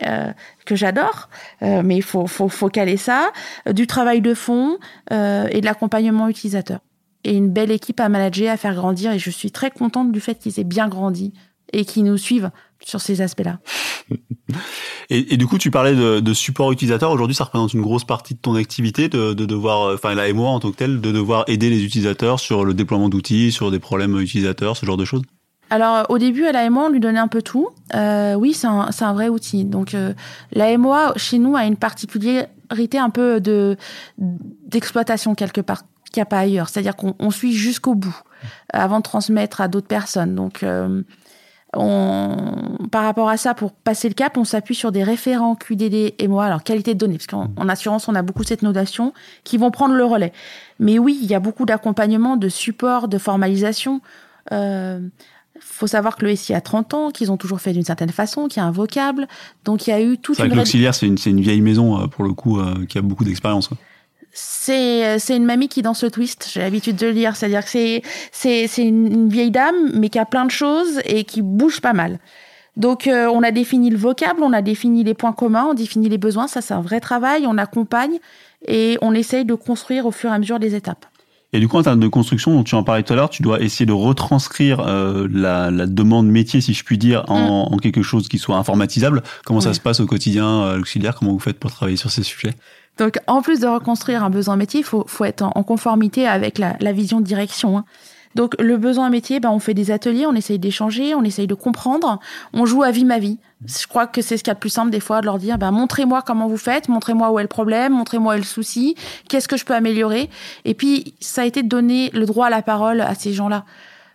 euh, 0.07 0.33
que 0.65 0.75
j'adore. 0.77 1.29
Euh, 1.63 1.83
mais 1.85 1.97
il 1.97 2.03
faut, 2.03 2.27
faut 2.27 2.49
faut 2.49 2.69
caler 2.69 2.97
ça. 2.97 3.31
Du 3.73 3.87
travail 3.87 4.21
de 4.21 4.33
fond 4.35 4.79
euh, 5.13 5.47
et 5.51 5.61
de 5.61 5.67
l'accompagnement 5.67 6.29
utilisateur. 6.29 6.79
Et 7.25 7.35
une 7.37 7.51
belle 7.51 7.71
équipe 7.71 8.01
à 8.01 8.09
manager 8.09 8.51
à 8.53 8.57
faire 8.57 8.75
grandir. 8.75 9.13
Et 9.13 9.19
je 9.19 9.31
suis 9.31 9.51
très 9.51 9.71
contente 9.71 10.11
du 10.13 10.21
fait 10.21 10.37
qu'ils 10.37 10.59
aient 10.59 10.65
bien 10.65 10.89
grandi 10.89 11.33
et 11.73 11.85
qu'ils 11.85 12.05
nous 12.05 12.17
suivent 12.17 12.51
sur 12.85 13.01
ces 13.01 13.21
aspects-là. 13.21 13.59
Et, 15.09 15.35
et 15.35 15.37
du 15.37 15.47
coup, 15.47 15.59
tu 15.59 15.71
parlais 15.71 15.95
de, 15.95 16.21
de 16.21 16.35
support 16.35 16.73
utilisateur. 16.73 17.11
Aujourd'hui, 17.11 17.35
ça 17.35 17.45
représente 17.45 17.75
une 17.75 17.83
grosse 17.83 18.05
partie 18.05 18.35
de 18.35 18.41
ton 18.41 18.55
activité, 18.55 19.09
de, 19.09 19.35
de 19.35 19.47
devoir, 19.47 19.83
euh, 19.83 19.95
enfin 19.95 20.15
la 20.15 20.33
MOA 20.33 20.49
en 20.49 20.61
tant 20.61 20.71
que 20.71 20.77
telle, 20.77 21.01
de 21.01 21.13
devoir 21.13 21.45
aider 21.47 21.71
les 21.71 21.85
utilisateurs 21.85 22.41
sur 22.41 22.65
le 22.65 22.75
déploiement 22.75 23.09
d'outils, 23.09 23.53
sur 23.53 23.71
des 23.71 23.79
problèmes 23.79 24.19
utilisateurs, 24.21 24.77
ce 24.77 24.85
genre 24.85 24.97
de 24.97 25.05
choses? 25.05 25.23
Alors 25.71 26.05
au 26.11 26.19
début 26.19 26.45
à 26.45 26.53
la 26.53 26.69
MOA 26.69 26.85
on 26.85 26.89
lui 26.91 27.01
donnait 27.01 27.19
un 27.19 27.29
peu 27.29 27.41
tout. 27.41 27.71
Euh, 27.95 28.35
oui 28.35 28.53
c'est 28.53 28.67
un, 28.67 28.91
c'est 28.91 29.05
un 29.05 29.15
vrai 29.15 29.31
outil. 29.31 29.65
Donc 29.65 29.95
euh, 29.95 30.13
la 30.53 30.77
MOA 30.77 31.15
chez 31.17 31.39
nous 31.39 31.57
a 31.57 31.65
une 31.65 31.77
particularité 31.77 32.99
un 32.99 33.09
peu 33.09 33.41
de 33.41 33.79
d'exploitation 34.19 35.35
quelque 35.35 35.63
part 35.63 35.85
qu'il 36.13 36.21
n'y 36.21 36.25
a 36.25 36.27
pas 36.27 36.41
ailleurs. 36.41 36.69
C'est-à-dire 36.69 36.95
qu'on 36.95 37.15
on 37.19 37.31
suit 37.31 37.55
jusqu'au 37.55 37.95
bout 37.95 38.21
avant 38.71 38.99
de 38.99 39.03
transmettre 39.03 39.63
à 39.63 39.69
d'autres 39.69 39.87
personnes. 39.87 40.35
Donc 40.35 40.63
euh, 40.63 41.03
on, 41.75 42.37
par 42.91 43.05
rapport 43.05 43.29
à 43.29 43.37
ça, 43.37 43.55
pour 43.55 43.73
passer 43.73 44.09
le 44.09 44.15
cap, 44.15 44.37
on 44.37 44.45
s'appuie 44.45 44.75
sur 44.75 44.93
des 44.93 45.03
référents 45.03 45.55
QDD 45.55 46.15
et 46.19 46.29
moi, 46.29 46.45
alors 46.45 46.63
qualité 46.63 46.95
de 46.95 46.99
données, 46.99 47.17
parce 47.17 47.27
qu'en 47.27 47.51
en 47.57 47.69
assurance, 47.69 48.09
on 48.09 48.15
a 48.15 48.23
beaucoup 48.23 48.43
cette 48.43 48.63
notation, 48.63 49.15
qui 49.45 49.57
vont 49.57 49.71
prendre 49.71 49.95
le 49.95 50.05
relais. 50.05 50.33
Mais 50.79 50.99
oui, 50.99 51.19
il 51.23 51.31
y 51.31 51.35
a 51.35 51.41
beaucoup 51.41 51.65
d'accompagnement, 51.65 52.37
de 52.37 52.49
support, 52.49 53.09
de 53.09 53.17
formalisation. 53.17 54.03
Euh, 54.53 55.01
faut 55.61 55.87
savoir 55.87 56.17
que 56.17 56.27
le 56.27 56.37
SI 56.37 56.55
a 56.55 56.61
30 56.61 56.95
ans, 56.95 57.11
qu'ils 57.11 57.31
ont 57.33 57.37
toujours 57.37 57.61
fait 57.61 57.73
d'une 57.73 57.85
certaine 57.85 58.11
façon, 58.11 58.49
qu'il 58.49 58.61
y 58.61 58.65
a 58.65 58.67
un 58.67 58.73
vocable. 58.73 59.27
Donc 59.65 59.87
il 59.87 59.91
y 59.91 59.93
a 59.93 60.03
eu 60.03 60.19
toute 60.19 60.37
C'est 60.37 60.43
vrai 60.43 60.49
une 60.49 60.55
que 60.55 60.59
l'auxiliaire, 60.59 60.95
c'est 60.95 61.07
une, 61.07 61.17
une 61.25 61.41
vieille 61.41 61.61
maison, 61.61 62.03
euh, 62.03 62.07
pour 62.07 62.25
le 62.25 62.33
coup, 62.33 62.59
euh, 62.59 62.85
qui 62.87 62.99
a 62.99 63.03
beaucoup 63.03 63.25
d'expérience. 63.25 63.71
Quoi. 64.33 64.39
C'est 64.41 65.19
c'est 65.19 65.37
une 65.37 65.45
mamie 65.45 65.69
qui 65.69 65.83
danse 65.83 66.03
le 66.03 66.11
twist, 66.11 66.49
j'ai 66.53 66.61
l'habitude 66.61 66.97
de 66.97 67.07
le 67.07 67.13
dire. 67.15 67.37
C'est-à-dire 67.37 67.65
que 67.65 67.71
c'est 67.71 68.03
c'est 68.33 68.67
c'est 68.67 68.85
une 68.85 69.29
vieille 69.29 69.51
dame, 69.51 69.93
mais 69.95 70.09
qui 70.09 70.19
a 70.19 70.25
plein 70.27 70.45
de 70.47 70.51
choses 70.51 71.01
et 71.05 71.25
qui 71.25 71.43
bouge 71.43 71.81
pas 71.81 71.93
mal. 71.93 72.19
Donc 72.77 73.07
euh, 73.07 73.27
on 73.27 73.43
a 73.43 73.51
défini 73.51 73.91
le 73.91 73.99
vocable, 73.99 74.43
on 74.43 74.53
a 74.53 74.63
défini 74.63 75.05
les 75.05 75.15
points 75.15 75.33
communs, 75.35 75.67
on 75.71 75.75
définit 75.75 76.09
les 76.09 76.19
besoins. 76.19 76.49
Ça 76.49 76.61
c'est 76.63 76.75
un 76.75 76.81
vrai 76.81 77.01
travail. 77.01 77.45
On 77.47 77.59
accompagne 77.59 78.19
et 78.67 78.97
on 79.03 79.13
essaye 79.15 79.45
de 79.45 79.55
construire 79.55 80.07
au 80.07 80.11
fur 80.11 80.31
et 80.31 80.35
à 80.35 80.39
mesure 80.39 80.59
des 80.59 80.75
étapes. 80.75 81.05
Et 81.55 81.61
du 81.61 81.69
coup, 81.69 81.77
en 81.77 81.83
termes 81.83 82.01
de 82.01 82.09
construction, 82.09 82.55
dont 82.55 82.65
tu 82.65 82.75
en 82.75 82.83
parlais 82.83 83.03
tout 83.03 83.13
à 83.13 83.17
l'heure, 83.17 83.29
tu 83.29 83.43
dois 83.43 83.61
essayer 83.61 83.85
de 83.85 83.93
retranscrire 83.93 84.81
euh, 84.81 85.29
la, 85.31 85.71
la 85.71 85.87
demande 85.87 86.27
métier, 86.27 86.63
si 86.63 86.73
je 86.73 86.83
puis 86.83 86.97
dire, 86.97 87.25
en, 87.29 87.69
en 87.71 87.77
quelque 87.77 88.03
chose 88.03 88.27
qui 88.29 88.39
soit 88.39 88.57
informatisable. 88.57 89.23
Comment 89.45 89.61
ça 89.61 89.69
Mm. 89.71 89.75
Se 89.75 89.81
passe 89.81 90.01
au 90.01 90.07
quotidien, 90.07 90.63
euh, 90.63 90.77
l'auxiliaire 90.79 91.15
Comment 91.15 91.33
vous 91.33 91.39
faites 91.39 91.59
pour 91.61 91.71
travailler 91.71 91.99
sur 91.99 92.11
ces 92.11 92.23
sujets? 92.23 92.55
Donc, 92.99 93.19
en 93.27 93.43
plus 93.43 93.61
de 93.61 93.67
reconstruire 93.67 94.23
un 94.23 94.31
besoin 94.31 94.57
métier, 94.57 94.81
il 94.81 94.87
faut, 94.87 95.05
faut 95.07 95.25
être 95.25 95.43
en, 95.43 95.63
conformité 95.63 96.27
avec 96.27 96.59
la, 96.59 96.77
la 96.81 96.93
vision 96.93 97.21
de 97.21 97.25
direction. 97.25 97.79
hein. 97.79 97.85
Donc, 98.35 98.55
le 98.61 98.77
besoin 98.77 99.11
métier, 99.11 99.41
ben, 99.41 99.51
on 99.51 99.59
fait 99.59 99.75
des 99.75 99.91
ateliers, 99.91 100.27
on 100.27 100.35
essaye 100.35 100.59
d'échanger, 100.59 101.15
on 101.15 101.23
essaye 101.23 101.47
de 101.47 101.55
comprendre, 101.55 102.19
on 102.53 102.65
joue 102.65 102.83
à 102.83 102.91
vie 102.91 103.05
ma 103.05 103.19
vie. 103.19 103.39
Je 103.67 103.87
crois 103.87 104.07
que 104.07 104.23
c'est 104.23 104.37
ce 104.37 104.43
qu'il 104.43 104.51
y 104.51 104.53
a 104.53 104.55
de 104.55 104.61
plus 104.61 104.71
simple 104.71 104.91
des 104.91 105.01
fois, 105.01 105.21
de 105.21 105.27
leur 105.27 105.39
dire, 105.39 105.59
ben, 105.59 105.71
montrez-moi 105.71 106.23
comment 106.23 106.49
vous 106.49 106.57
faites, 106.57 106.89
montrez-moi 106.89 107.31
où 107.31 107.39
est 107.39 107.43
le 107.43 107.49
problème, 107.49 107.93
montrez-moi 107.93 108.35
où 108.35 108.37
est 108.37 108.41
le 108.41 108.45
souci, 108.45 108.95
qu'est-ce 109.29 109.49
que 109.49 109.57
je 109.57 109.65
peux 109.65 109.75
améliorer. 109.75 110.31
Et 110.65 110.75
puis, 110.75 111.15
ça 111.21 111.43
a 111.43 111.45
été 111.45 111.63
de 111.63 111.69
donner 111.69 112.11
le 112.15 112.27
droit 112.27 112.47
à 112.47 112.51
la 112.51 112.63
parole 112.63 113.01
à 113.01 113.15
ces 113.15 113.33
gens-là. 113.33 113.65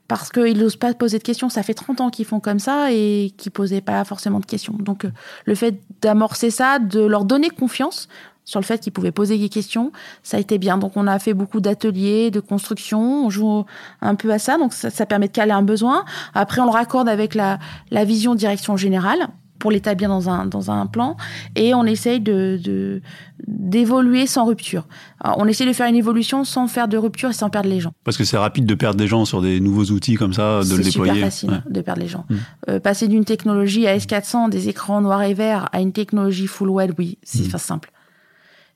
Parce 0.08 0.30
qu'ils 0.32 0.58
n'osent 0.58 0.78
pas 0.78 0.94
poser 0.94 1.18
de 1.18 1.24
questions. 1.24 1.50
Ça 1.50 1.64
fait 1.64 1.74
30 1.74 2.00
ans 2.00 2.10
qu'ils 2.10 2.26
font 2.26 2.40
comme 2.40 2.60
ça 2.60 2.94
et 2.94 3.34
qu'ils 3.38 3.52
posaient 3.52 3.82
pas 3.82 4.06
forcément 4.06 4.40
de 4.40 4.46
questions. 4.46 4.74
Donc, 4.80 5.04
euh, 5.04 5.12
le 5.44 5.54
fait 5.54 5.82
d'amorcer 6.02 6.50
ça, 6.50 6.80
de 6.80 7.02
leur 7.02 7.26
donner 7.26 7.50
confiance 7.50 8.08
sur 8.48 8.62
le 8.62 8.66
fait 8.66 8.80
qu'ils 8.80 8.94
pouvaient 8.94 9.12
poser 9.12 9.38
des 9.38 9.50
questions, 9.50 9.92
ça 10.24 10.38
a 10.38 10.40
été 10.40 10.58
bien. 10.58 10.78
Donc, 10.78 10.94
on 10.96 11.06
a 11.06 11.20
fait 11.20 11.34
beaucoup 11.34 11.60
d'ateliers, 11.60 12.32
de 12.32 12.40
construction. 12.40 13.26
On 13.26 13.30
joue 13.30 13.66
un 14.02 14.16
peu 14.16 14.32
à 14.32 14.40
ça. 14.40 14.58
Donc, 14.58 14.72
ça, 14.72 14.90
ça 14.90 15.06
permet 15.06 15.28
de 15.28 15.34
caler 15.34 15.52
un 15.52 15.64
besoin. 15.64 16.06
Après, 16.34 16.62
on 16.62 16.66
le 16.66 16.72
raccorde 16.72 17.10
avec 17.10 17.36
la, 17.36 17.60
la 17.92 18.06
vision 18.06 18.36
direction 18.36 18.78
générale 18.78 19.28
pour 19.60 19.70
l'établir 19.72 20.08
dans 20.08 20.30
un, 20.30 20.46
dans 20.46 20.72
un 20.72 20.86
plan. 20.86 21.18
Et 21.58 21.74
on 21.74 21.84
essaye 21.84 22.22
de, 22.22 22.58
de, 22.64 23.02
d'évoluer 23.48 24.28
sans 24.28 24.46
rupture. 24.46 24.88
Alors, 25.20 25.40
on 25.40 25.46
essaie 25.48 25.66
de 25.66 25.74
faire 25.74 25.88
une 25.88 25.96
évolution 25.96 26.46
sans 26.46 26.68
faire 26.68 26.88
de 26.88 26.96
rupture 26.98 27.32
et 27.32 27.34
sans 27.34 27.50
perdre 27.50 27.68
les 27.68 27.82
gens. 27.82 27.92
Parce 28.06 28.16
que 28.16 28.24
c'est 28.24 28.38
rapide 28.38 28.66
de 28.66 28.76
perdre 28.76 28.98
des 28.98 29.08
gens 29.08 29.26
sur 29.26 29.42
des 29.42 29.60
nouveaux 29.60 29.86
outils 29.92 30.16
comme 30.16 30.32
ça, 30.32 30.62
de 30.64 30.76
le 30.76 30.84
C'est 30.84 30.90
déployer. 30.92 31.14
super 31.16 31.28
facile 31.28 31.50
Ouais. 31.50 31.62
de 31.70 31.82
perdre 31.82 32.02
les 32.02 32.08
gens. 32.08 32.26
Mm. 32.30 32.36
Euh, 32.70 32.80
passer 32.80 33.10
d'une 33.10 33.26
technologie 33.26 33.88
à 33.88 33.98
S400, 33.98 34.50
des 34.50 34.70
écrans 34.70 35.02
noirs 35.02 35.24
et 35.24 35.34
verts, 35.34 35.68
à 35.74 35.82
une 35.82 35.92
technologie 35.92 36.48
full 36.48 36.70
web, 36.70 36.94
oui, 36.98 37.18
c'est 37.24 37.50
pas 37.52 37.58
simple. 37.58 37.92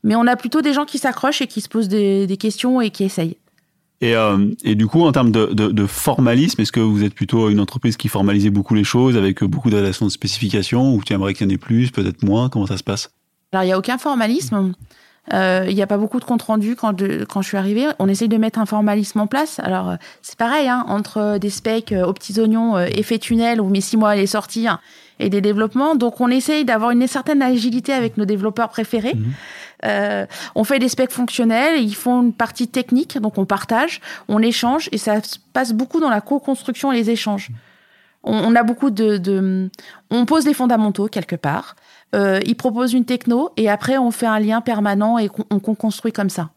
Mais 0.03 0.15
on 0.15 0.25
a 0.27 0.35
plutôt 0.35 0.61
des 0.61 0.73
gens 0.73 0.85
qui 0.85 0.97
s'accrochent 0.97 1.41
et 1.41 1.47
qui 1.47 1.61
se 1.61 1.69
posent 1.69 1.87
des, 1.87 2.25
des 2.27 2.37
questions 2.37 2.81
et 2.81 2.89
qui 2.89 3.03
essayent. 3.03 3.37
Et, 4.01 4.15
euh, 4.15 4.47
et 4.63 4.73
du 4.73 4.87
coup, 4.87 5.03
en 5.03 5.11
termes 5.11 5.31
de, 5.31 5.45
de, 5.53 5.67
de 5.69 5.85
formalisme, 5.85 6.59
est-ce 6.59 6.71
que 6.71 6.79
vous 6.79 7.03
êtes 7.03 7.13
plutôt 7.13 7.49
une 7.49 7.59
entreprise 7.59 7.97
qui 7.97 8.07
formalisait 8.07 8.49
beaucoup 8.49 8.73
les 8.73 8.83
choses 8.83 9.15
avec 9.15 9.43
beaucoup 9.43 9.69
de 9.69 9.75
rédactions 9.75 10.07
de 10.07 10.11
spécifications 10.11 10.95
ou 10.95 11.03
tu 11.03 11.13
aimerais 11.13 11.35
qu'il 11.35 11.45
y 11.47 11.51
en 11.51 11.53
ait 11.53 11.57
plus, 11.59 11.91
peut-être 11.91 12.23
moins? 12.23 12.49
Comment 12.49 12.65
ça 12.65 12.77
se 12.77 12.83
passe? 12.83 13.11
Alors, 13.51 13.63
il 13.63 13.67
n'y 13.67 13.73
a 13.73 13.77
aucun 13.77 13.99
formalisme. 13.99 14.73
Euh, 15.33 15.65
Il 15.69 15.75
n'y 15.75 15.83
a 15.83 15.87
pas 15.87 15.99
beaucoup 15.99 16.19
de 16.19 16.25
compte 16.25 16.41
rendu 16.41 16.75
quand, 16.75 16.93
de- 16.93 17.25
quand 17.29 17.43
je 17.43 17.49
suis 17.49 17.57
arrivée. 17.57 17.85
On 17.99 18.07
essaye 18.07 18.27
de 18.27 18.37
mettre 18.37 18.57
un 18.57 18.65
formalisme 18.65 19.19
en 19.19 19.27
place. 19.27 19.59
Alors, 19.59 19.89
euh, 19.91 19.95
c'est 20.23 20.35
pareil, 20.37 20.67
hein, 20.67 20.83
entre 20.87 21.37
des 21.39 21.51
specs 21.51 21.91
euh, 21.91 22.07
aux 22.07 22.13
petits 22.13 22.39
oignons, 22.39 22.75
euh, 22.77 22.87
effet 22.95 23.19
tunnel, 23.19 23.61
où 23.61 23.69
mes 23.69 23.81
six 23.81 23.97
mois 23.97 24.09
allaient 24.09 24.25
sortir, 24.25 24.79
et 25.19 25.29
des 25.29 25.41
développements. 25.41 25.93
Donc 25.95 26.19
on 26.21 26.29
essaye 26.29 26.65
d'avoir 26.65 26.89
une 26.89 27.05
certaine 27.05 27.43
agilité 27.43 27.93
avec 27.93 28.17
nos 28.17 28.25
développeurs 28.25 28.69
préférés. 28.69 29.13
Mhm. 29.13 29.33
Euh, 29.85 30.25
on 30.55 30.63
fait 30.63 30.79
des 30.79 30.89
specs 30.89 31.11
fonctionnels, 31.11 31.81
ils 31.81 31.95
font 31.95 32.21
une 32.21 32.33
partie 32.33 32.67
technique, 32.67 33.17
donc 33.17 33.37
on 33.37 33.45
partage, 33.45 34.01
on 34.27 34.41
échange 34.41 34.89
et 34.91 34.97
ça 34.97 35.21
se 35.23 35.37
passe 35.53 35.73
beaucoup 35.73 35.99
dans 35.99 36.09
la 36.09 36.21
co-construction 36.21 36.91
et 36.91 36.97
les 36.97 37.09
échanges. 37.09 37.49
On, 38.23 38.55
a 38.55 38.61
beaucoup 38.61 38.91
de, 38.91 39.69
On 40.11 40.25
pose 40.25 40.45
les 40.45 40.53
fondamentaux 40.53 41.07
quelque 41.07 41.35
part, 41.35 41.75
euh, 42.13 42.39
ils 42.45 42.55
proposent 42.55 42.93
une 42.93 43.05
techno 43.05 43.49
et 43.57 43.67
après 43.67 43.97
on 43.97 44.11
fait 44.11 44.27
un 44.27 44.39
lien 44.39 44.61
permanent 44.61 45.17
et 45.17 45.29
on, 45.49 45.59
construit 45.59 46.11
comme 46.11 46.29
ça. 46.29 46.49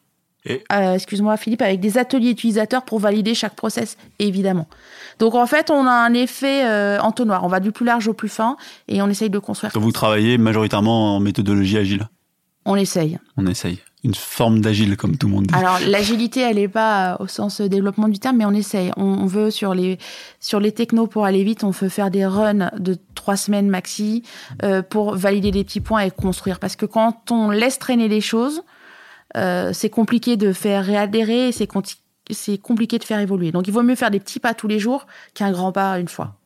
Euh, 0.46 0.92
excuse-moi 0.92 1.38
Philippe, 1.38 1.62
avec 1.62 1.80
des 1.80 1.96
ateliers 1.96 2.30
utilisateurs 2.30 2.82
pour 2.82 2.98
valider 2.98 3.34
chaque 3.34 3.54
process, 3.54 3.96
évidemment. 4.18 4.66
Donc 5.18 5.34
en 5.34 5.46
fait, 5.46 5.70
on 5.70 5.86
a 5.86 5.92
un 5.92 6.12
effet 6.12 6.66
euh, 6.66 6.98
entonnoir. 7.00 7.44
On 7.44 7.48
va 7.48 7.60
du 7.60 7.72
plus 7.72 7.86
large 7.86 8.08
au 8.08 8.12
plus 8.12 8.28
fin 8.28 8.58
et 8.88 9.00
on 9.00 9.08
essaye 9.08 9.30
de 9.30 9.38
construire. 9.38 9.72
vous 9.74 9.92
travaillez 9.92 10.36
majoritairement 10.36 11.16
en 11.16 11.20
méthodologie 11.20 11.78
agile 11.78 12.08
On 12.64 12.76
essaye. 12.76 13.18
On 13.36 13.46
essaye. 13.46 13.80
Une 14.04 14.14
forme 14.14 14.60
d'agile, 14.60 14.96
comme 14.96 15.16
tout 15.16 15.26
le 15.28 15.32
monde 15.32 15.46
dit. 15.46 15.54
Alors 15.54 15.78
l'agilité, 15.86 16.40
elle 16.40 16.56
n'est 16.56 16.68
pas 16.68 17.16
au 17.20 17.26
sens 17.26 17.60
développement 17.60 18.08
du 18.08 18.18
terme, 18.18 18.36
mais 18.36 18.44
on 18.44 18.52
essaye. 18.52 18.90
On, 18.96 19.24
veut 19.26 19.50
sur 19.50 19.74
les 19.74 19.98
sur 20.40 20.60
les 20.60 20.72
technos 20.72 21.06
pour 21.06 21.24
aller 21.24 21.42
vite, 21.42 21.64
on 21.64 21.70
veut 21.70 21.88
faire 21.88 22.10
des 22.10 22.26
runs 22.26 22.70
de 22.78 22.98
trois 23.14 23.36
semaines 23.36 23.68
maxi 23.68 24.22
euh, 24.62 24.82
pour 24.82 25.16
valider 25.16 25.50
des 25.50 25.64
petits 25.64 25.80
points 25.80 26.00
et 26.00 26.10
construire. 26.10 26.58
Parce 26.58 26.76
que 26.76 26.84
quand 26.84 27.30
on 27.30 27.50
laisse 27.50 27.78
traîner 27.78 28.08
les 28.08 28.20
choses, 28.20 28.62
euh, 29.36 29.70
c'est 29.72 29.90
compliqué 29.90 30.36
de 30.36 30.52
faire 30.52 30.84
réadhérer, 30.84 31.50
c'est 31.52 31.68
c'est 32.30 32.58
compliqué 32.58 32.98
de 32.98 33.04
faire 33.04 33.20
évoluer. 33.20 33.52
Donc 33.52 33.66
il 33.68 33.72
vaut 33.72 33.82
mieux 33.82 33.96
faire 33.96 34.10
des 34.10 34.20
petits 34.20 34.40
pas 34.40 34.52
tous 34.52 34.68
les 34.68 34.78
jours 34.78 35.06
qu'un 35.32 35.50
grand 35.50 35.72
pas 35.72 35.98
une 35.98 36.08
fois. 36.08 36.36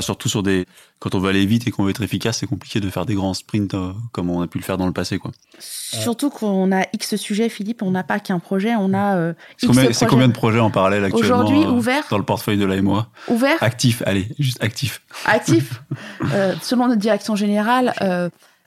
Surtout 0.00 0.28
sur 0.28 0.42
des 0.42 0.66
quand 0.98 1.14
on 1.14 1.18
veut 1.18 1.28
aller 1.28 1.44
vite 1.44 1.68
et 1.68 1.70
qu'on 1.70 1.84
veut 1.84 1.90
être 1.90 2.02
efficace, 2.02 2.38
c'est 2.38 2.46
compliqué 2.46 2.80
de 2.80 2.88
faire 2.88 3.04
des 3.04 3.14
grands 3.14 3.34
sprints 3.34 3.74
euh, 3.74 3.92
comme 4.12 4.30
on 4.30 4.40
a 4.40 4.46
pu 4.46 4.58
le 4.58 4.64
faire 4.64 4.78
dans 4.78 4.86
le 4.86 4.92
passé 4.92 5.18
quoi. 5.18 5.32
Surtout 5.58 6.30
qu'on 6.30 6.72
a 6.72 6.86
X 6.92 7.16
sujets 7.16 7.48
Philippe, 7.48 7.82
on 7.82 7.90
n'a 7.90 8.02
pas 8.02 8.20
qu'un 8.20 8.38
projet, 8.38 8.74
on 8.74 8.94
a 8.94 9.16
euh, 9.16 9.34
C'est 9.58 10.06
combien, 10.06 10.28
de 10.28 10.32
projets 10.32 10.60
en 10.60 10.70
parallèle 10.70 11.04
actuellement 11.04 11.44
Aujourd'hui 11.44 11.66
ouvert 11.66 12.04
dans 12.10 12.18
le 12.18 12.24
portefeuille 12.24 12.58
de 12.58 12.64
la 12.64 12.80
MOA 12.80 13.08
Ouvert 13.28 13.62
Actif, 13.62 14.02
allez, 14.06 14.28
juste 14.38 14.62
actif. 14.62 15.02
Actif. 15.26 15.82
selon 16.62 16.88
notre 16.88 17.00
direction 17.00 17.36
générale 17.36 17.92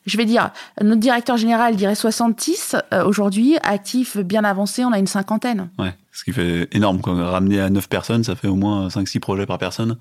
je 0.08 0.18
vais 0.18 0.26
dire, 0.26 0.52
notre 0.82 1.02
directeur 1.02 1.38
général 1.38 1.76
dirait 1.76 1.94
66. 1.94 2.76
Euh, 2.94 3.06
aujourd'hui, 3.06 3.58
actif 3.62 4.18
bien 4.18 4.44
avancé, 4.44 4.84
on 4.86 4.92
a 4.94 5.00
une 5.00 5.08
cinquantaine. 5.08 5.70
Ouais, 5.78 5.94
ce 6.14 6.24
qui 6.24 6.32
fait 6.32 6.68
énorme. 6.72 7.02
Quand 7.02 7.16
ramener 7.16 7.60
à 7.60 7.70
9 7.70 7.88
personnes, 7.90 8.24
ça 8.24 8.36
fait 8.36 8.48
au 8.48 8.56
moins 8.56 8.88
5-6 8.88 9.20
projets 9.20 9.46
par 9.46 9.58
personne. 9.58 9.98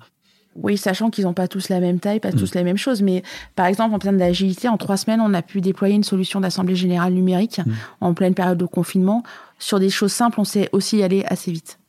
Oui, 0.61 0.77
sachant 0.77 1.09
qu'ils 1.09 1.25
n'ont 1.25 1.33
pas 1.33 1.47
tous 1.47 1.69
la 1.69 1.79
même 1.79 1.99
taille, 1.99 2.19
pas 2.19 2.31
tous 2.31 2.51
mm. 2.51 2.57
la 2.57 2.63
même 2.63 2.77
chose. 2.77 3.01
Mais 3.01 3.23
par 3.55 3.67
exemple, 3.67 3.93
en 3.93 3.99
termes 3.99 4.17
d'agilité, 4.17 4.67
en 4.67 4.77
trois 4.77 4.97
semaines, 4.97 5.21
on 5.21 5.33
a 5.33 5.41
pu 5.41 5.61
déployer 5.61 5.95
une 5.95 6.03
solution 6.03 6.39
d'assemblée 6.39 6.75
générale 6.75 7.13
numérique 7.13 7.59
mm. 7.59 7.71
en 8.01 8.13
pleine 8.13 8.33
période 8.33 8.57
de 8.57 8.65
confinement. 8.65 9.23
Sur 9.59 9.79
des 9.79 9.89
choses 9.89 10.11
simples, 10.11 10.39
on 10.39 10.43
sait 10.43 10.69
aussi 10.71 10.97
y 10.97 11.03
aller 11.03 11.23
assez 11.27 11.51
vite. 11.51 11.79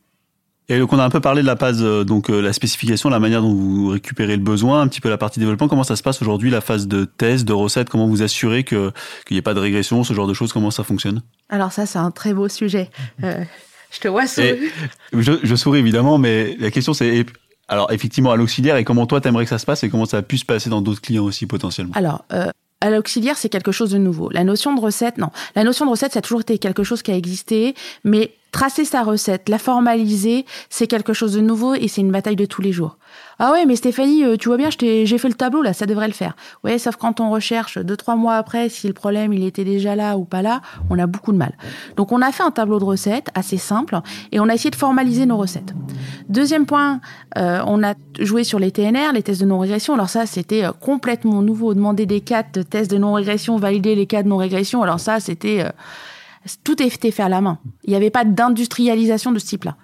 Et 0.70 0.78
donc 0.78 0.92
on 0.92 0.98
a 0.98 1.04
un 1.04 1.08
peu 1.08 1.20
parlé 1.20 1.40
de 1.40 1.46
la 1.46 1.56
phase, 1.56 1.82
euh, 1.82 2.04
donc 2.04 2.28
euh, 2.28 2.42
la 2.42 2.52
spécification, 2.52 3.08
la 3.08 3.18
manière 3.18 3.40
dont 3.40 3.54
vous 3.54 3.88
récupérez 3.88 4.37
le 4.37 4.42
besoin, 4.42 4.82
un 4.82 4.88
petit 4.88 5.00
peu 5.00 5.08
la 5.08 5.16
partie 5.16 5.40
développement. 5.40 5.66
Comment 5.66 5.82
ça 5.82 5.96
se 5.96 6.02
passe 6.02 6.20
aujourd'hui, 6.20 6.50
la 6.50 6.60
phase 6.60 6.87
de 6.87 7.06
test, 7.06 7.46
de 7.46 7.54
recette? 7.54 7.88
Comment 7.88 8.06
vous 8.06 8.22
assurez 8.22 8.64
qu'il 8.64 8.92
n'y 9.30 9.38
ait 9.38 9.42
pas 9.42 9.54
de 9.54 9.60
régression, 9.60 10.04
ce 10.04 10.12
genre 10.12 10.26
de 10.26 10.34
choses? 10.34 10.52
Comment 10.52 10.70
ça 10.70 10.84
fonctionne? 10.84 11.22
Alors 11.48 11.72
ça, 11.72 11.87
c'est 11.87 11.98
un 11.98 12.10
très 12.10 12.34
beau 12.34 12.48
sujet. 12.48 12.90
Euh, 13.25 13.42
je 13.90 13.98
te 13.98 14.08
vois 14.08 14.26
sourire. 14.26 14.56
Je, 15.14 15.32
je, 15.42 15.54
souris 15.54 15.78
évidemment, 15.78 16.18
mais 16.18 16.54
la 16.60 16.70
question 16.70 16.92
c'est 16.92 17.25
alors 17.68 17.92
effectivement 17.92 18.32
à 18.32 18.37
l'auxiliaire 18.37 18.76
et 18.76 18.84
comment 18.84 19.06
toi 19.06 19.20
t'aimerais 19.20 19.44
que 19.44 19.50
ça 19.50 19.58
se 19.58 19.66
passe 19.66 19.84
et 19.84 19.90
comment 19.90 20.06
ça 20.06 20.18
a 20.18 20.22
pu 20.22 20.38
se 20.38 20.44
passer 20.44 20.70
dans 20.70 20.80
d'autres 20.80 21.00
clients 21.00 21.25
aussi 21.25 21.46
potentiellement? 21.46 21.92
Alors 21.94 22.25
à 22.80 22.90
l'auxiliaire, 22.90 23.37
c'est 23.37 23.48
quelque 23.48 23.72
chose 23.72 23.90
de 23.90 23.98
nouveau. 23.98 24.30
La 24.30 24.44
notion 24.44 24.72
de 24.75 24.80
recette, 24.80 25.18
non. 25.18 25.30
La 25.56 25.64
notion 25.64 25.84
de 25.84 25.90
recette, 25.90 26.12
ça 26.12 26.20
a 26.20 26.22
toujours 26.22 26.42
été 26.42 26.58
quelque 26.58 26.84
chose 26.84 27.02
qui 27.02 27.10
a 27.10 27.16
existé, 27.16 27.75
mais 28.04 28.32
tracer 28.58 28.84
sa 28.84 29.04
recette, 29.04 29.48
la 29.48 29.56
formaliser, 29.56 30.44
c'est 30.68 30.88
quelque 30.88 31.12
chose 31.12 31.34
de 31.34 31.40
nouveau 31.40 31.74
et 31.74 31.86
c'est 31.86 32.00
une 32.00 32.10
bataille 32.10 32.34
de 32.34 32.44
tous 32.44 32.60
les 32.60 32.72
jours. 32.72 32.98
Ah 33.38 33.52
ouais, 33.52 33.64
mais 33.66 33.76
Stéphanie, 33.76 34.24
euh, 34.24 34.36
tu 34.36 34.48
vois 34.48 34.56
bien, 34.56 34.68
j'ai 34.68 35.06
fait 35.18 35.28
le 35.28 35.34
tableau 35.34 35.62
là, 35.62 35.72
ça 35.72 35.86
devrait 35.86 36.08
le 36.08 36.12
faire. 36.12 36.34
Ouais, 36.64 36.76
sauf 36.76 36.96
quand 36.96 37.20
on 37.20 37.30
recherche 37.30 37.78
deux 37.78 37.96
trois 37.96 38.16
mois 38.16 38.34
après 38.34 38.68
si 38.68 38.88
le 38.88 38.94
problème 38.94 39.32
il 39.32 39.44
était 39.44 39.62
déjà 39.62 39.94
là 39.94 40.18
ou 40.18 40.24
pas 40.24 40.42
là, 40.42 40.60
on 40.90 40.98
a 40.98 41.06
beaucoup 41.06 41.30
de 41.30 41.36
mal. 41.36 41.52
Donc 41.94 42.10
on 42.10 42.20
a 42.20 42.32
fait 42.32 42.42
un 42.42 42.50
tableau 42.50 42.80
de 42.80 42.84
recettes 42.84 43.28
assez 43.36 43.58
simple 43.58 44.00
et 44.32 44.40
on 44.40 44.48
a 44.48 44.54
essayé 44.54 44.72
de 44.72 44.76
formaliser 44.76 45.24
nos 45.24 45.36
recettes. 45.36 45.72
Deuxième 46.28 46.66
point, 46.66 47.00
euh, 47.36 47.62
on 47.64 47.84
a 47.84 47.94
joué 48.18 48.42
sur 48.42 48.58
les 48.58 48.72
TNR, 48.72 49.12
les 49.14 49.22
tests 49.22 49.40
de 49.40 49.46
non-régression. 49.46 49.94
Alors 49.94 50.08
ça, 50.08 50.26
c'était 50.26 50.64
euh, 50.64 50.72
complètement 50.72 51.42
nouveau. 51.42 51.74
Demander 51.74 52.06
des 52.06 52.22
cas 52.22 52.42
de 52.42 52.62
tests 52.62 52.90
de 52.90 52.98
non-régression, 52.98 53.56
valider 53.56 53.94
les 53.94 54.06
cas 54.06 54.24
de 54.24 54.28
non-régression. 54.28 54.82
Alors 54.82 54.98
ça, 54.98 55.20
c'était 55.20 55.64
tout 56.64 56.82
était 56.82 57.10
fait 57.10 57.22
à 57.22 57.28
la 57.28 57.40
main. 57.40 57.58
Il 57.84 57.90
n'y 57.90 57.96
avait 57.96 58.10
pas 58.10 58.24
d'industrialisation 58.24 59.32
de 59.32 59.38
ce 59.38 59.46
type-là. 59.46 59.76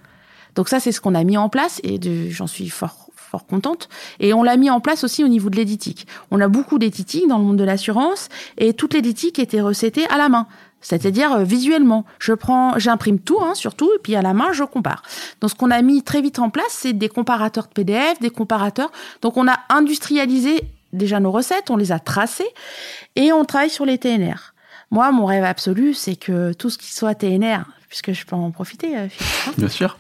Donc 0.54 0.68
ça, 0.68 0.80
c'est 0.80 0.92
ce 0.92 1.00
qu'on 1.00 1.14
a 1.14 1.24
mis 1.24 1.36
en 1.36 1.48
place 1.48 1.80
et 1.82 1.98
j'en 2.30 2.46
suis 2.46 2.68
fort, 2.68 3.10
fort 3.16 3.46
contente. 3.46 3.88
Et 4.20 4.32
on 4.32 4.42
l'a 4.42 4.56
mis 4.56 4.70
en 4.70 4.80
place 4.80 5.04
aussi 5.04 5.24
au 5.24 5.28
niveau 5.28 5.50
de 5.50 5.56
l'éditique. 5.56 6.06
On 6.30 6.40
a 6.40 6.48
beaucoup 6.48 6.78
d'éthiques 6.78 7.28
dans 7.28 7.38
le 7.38 7.44
monde 7.44 7.56
de 7.56 7.64
l'assurance 7.64 8.28
et 8.58 8.72
toute 8.72 8.94
l'éditique 8.94 9.38
était 9.38 9.60
recetée 9.60 10.06
à 10.08 10.18
la 10.18 10.28
main. 10.28 10.46
C'est-à-dire 10.84 11.32
euh, 11.32 11.44
visuellement. 11.44 12.04
Je 12.18 12.32
prends, 12.34 12.78
j'imprime 12.78 13.18
tout, 13.18 13.38
hein, 13.40 13.54
surtout, 13.54 13.90
et 13.96 13.98
puis 14.02 14.14
à 14.14 14.22
la 14.22 14.34
main, 14.34 14.52
je 14.52 14.62
compare. 14.64 15.02
Donc, 15.40 15.50
ce 15.50 15.54
qu'on 15.54 15.70
a 15.70 15.80
mis 15.82 16.02
très 16.02 16.20
vite 16.20 16.38
en 16.38 16.50
place, 16.50 16.66
c'est 16.68 16.92
des 16.92 17.08
comparateurs 17.08 17.64
de 17.64 17.72
PDF, 17.72 18.20
des 18.20 18.30
comparateurs. 18.30 18.92
Donc, 19.22 19.36
on 19.36 19.48
a 19.48 19.58
industrialisé 19.70 20.60
déjà 20.92 21.20
nos 21.20 21.32
recettes, 21.32 21.70
on 21.70 21.76
les 21.76 21.90
a 21.90 21.98
tracées, 21.98 22.48
et 23.16 23.32
on 23.32 23.44
travaille 23.44 23.70
sur 23.70 23.86
les 23.86 23.98
TNR. 23.98 24.53
Moi, 24.90 25.10
mon 25.12 25.26
rêve 25.26 25.44
absolu, 25.44 25.94
c'est 25.94 26.16
que 26.16 26.52
tout 26.52 26.70
ce 26.70 26.78
qui 26.78 26.92
soit 26.92 27.14
TNR, 27.14 27.64
puisque 27.88 28.12
je 28.12 28.24
peux 28.26 28.36
en 28.36 28.50
profiter, 28.50 28.96
euh, 28.96 29.08
Philippe. 29.08 29.32
Hein. 29.48 29.52
Bien 29.58 29.68
sûr. 29.68 29.98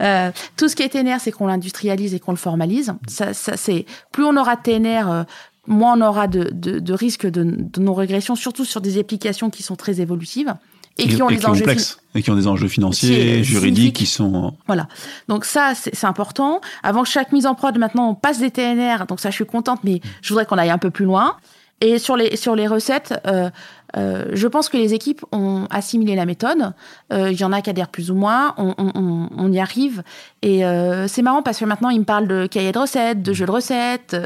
Euh, 0.00 0.30
tout 0.56 0.68
ce 0.68 0.76
qui 0.76 0.82
est 0.82 0.88
TNR, 0.88 1.16
c'est 1.20 1.32
qu'on 1.32 1.46
l'industrialise 1.46 2.14
et 2.14 2.20
qu'on 2.20 2.32
le 2.32 2.36
formalise. 2.36 2.92
Ça, 3.06 3.32
c'est 3.32 3.86
plus 4.12 4.24
on 4.24 4.36
aura 4.36 4.56
de 4.56 4.62
TNR, 4.62 5.10
euh, 5.10 5.22
moins 5.66 5.98
on 5.98 6.02
aura 6.02 6.26
de, 6.26 6.50
de, 6.52 6.78
de 6.78 6.92
risques 6.92 7.26
de, 7.26 7.44
de 7.44 7.80
non-régression, 7.80 8.36
surtout 8.36 8.64
sur 8.64 8.80
des 8.80 8.98
applications 8.98 9.50
qui 9.50 9.62
sont 9.62 9.76
très 9.76 10.00
évolutives. 10.00 10.54
Et, 10.98 11.08
qui 11.08 11.22
ont 11.22 11.28
des 11.28 11.44
enjeux 11.44 11.66
et 12.14 12.22
qui 12.22 12.30
ont 12.30 12.36
des 12.36 12.46
enjeux 12.46 12.68
financiers, 12.68 13.44
juridiques, 13.44 13.96
qui 13.96 14.06
sont 14.06 14.54
voilà. 14.66 14.88
Donc 15.28 15.44
ça 15.44 15.72
c'est 15.74 16.06
important. 16.06 16.62
Avant 16.82 17.04
chaque 17.04 17.32
mise 17.32 17.44
en 17.44 17.54
prod, 17.54 17.76
maintenant 17.76 18.08
on 18.08 18.14
passe 18.14 18.38
des 18.38 18.50
TNR. 18.50 19.04
Donc 19.06 19.20
ça 19.20 19.28
je 19.28 19.34
suis 19.34 19.44
contente, 19.44 19.80
mais 19.84 20.00
je 20.22 20.30
voudrais 20.30 20.46
qu'on 20.46 20.56
aille 20.56 20.70
un 20.70 20.78
peu 20.78 20.90
plus 20.90 21.04
loin. 21.04 21.36
Et 21.82 21.98
sur 21.98 22.16
les 22.16 22.36
sur 22.36 22.56
les 22.56 22.66
recettes, 22.66 23.20
euh, 23.26 23.50
euh, 23.96 24.26
je 24.32 24.46
pense 24.46 24.68
que 24.68 24.76
les 24.76 24.94
équipes 24.94 25.24
ont 25.32 25.66
assimilé 25.70 26.14
la 26.14 26.26
méthode. 26.26 26.72
Euh, 27.12 27.30
il 27.30 27.38
y 27.38 27.44
en 27.44 27.52
a 27.52 27.62
qui 27.62 27.70
adhèrent 27.70 27.88
plus 27.88 28.10
ou 28.10 28.14
moins. 28.14 28.54
On, 28.58 29.52
y 29.52 29.60
arrive. 29.60 30.02
Et 30.42 30.64
euh, 30.64 31.06
c'est 31.06 31.22
marrant 31.22 31.42
parce 31.42 31.58
que 31.58 31.64
maintenant, 31.64 31.90
ils 31.90 32.00
me 32.00 32.04
parlent 32.04 32.26
de 32.26 32.46
cahier 32.46 32.72
de 32.72 32.78
recettes, 32.78 33.22
de 33.22 33.32
jeux 33.32 33.46
de 33.46 33.50
recettes. 33.50 34.16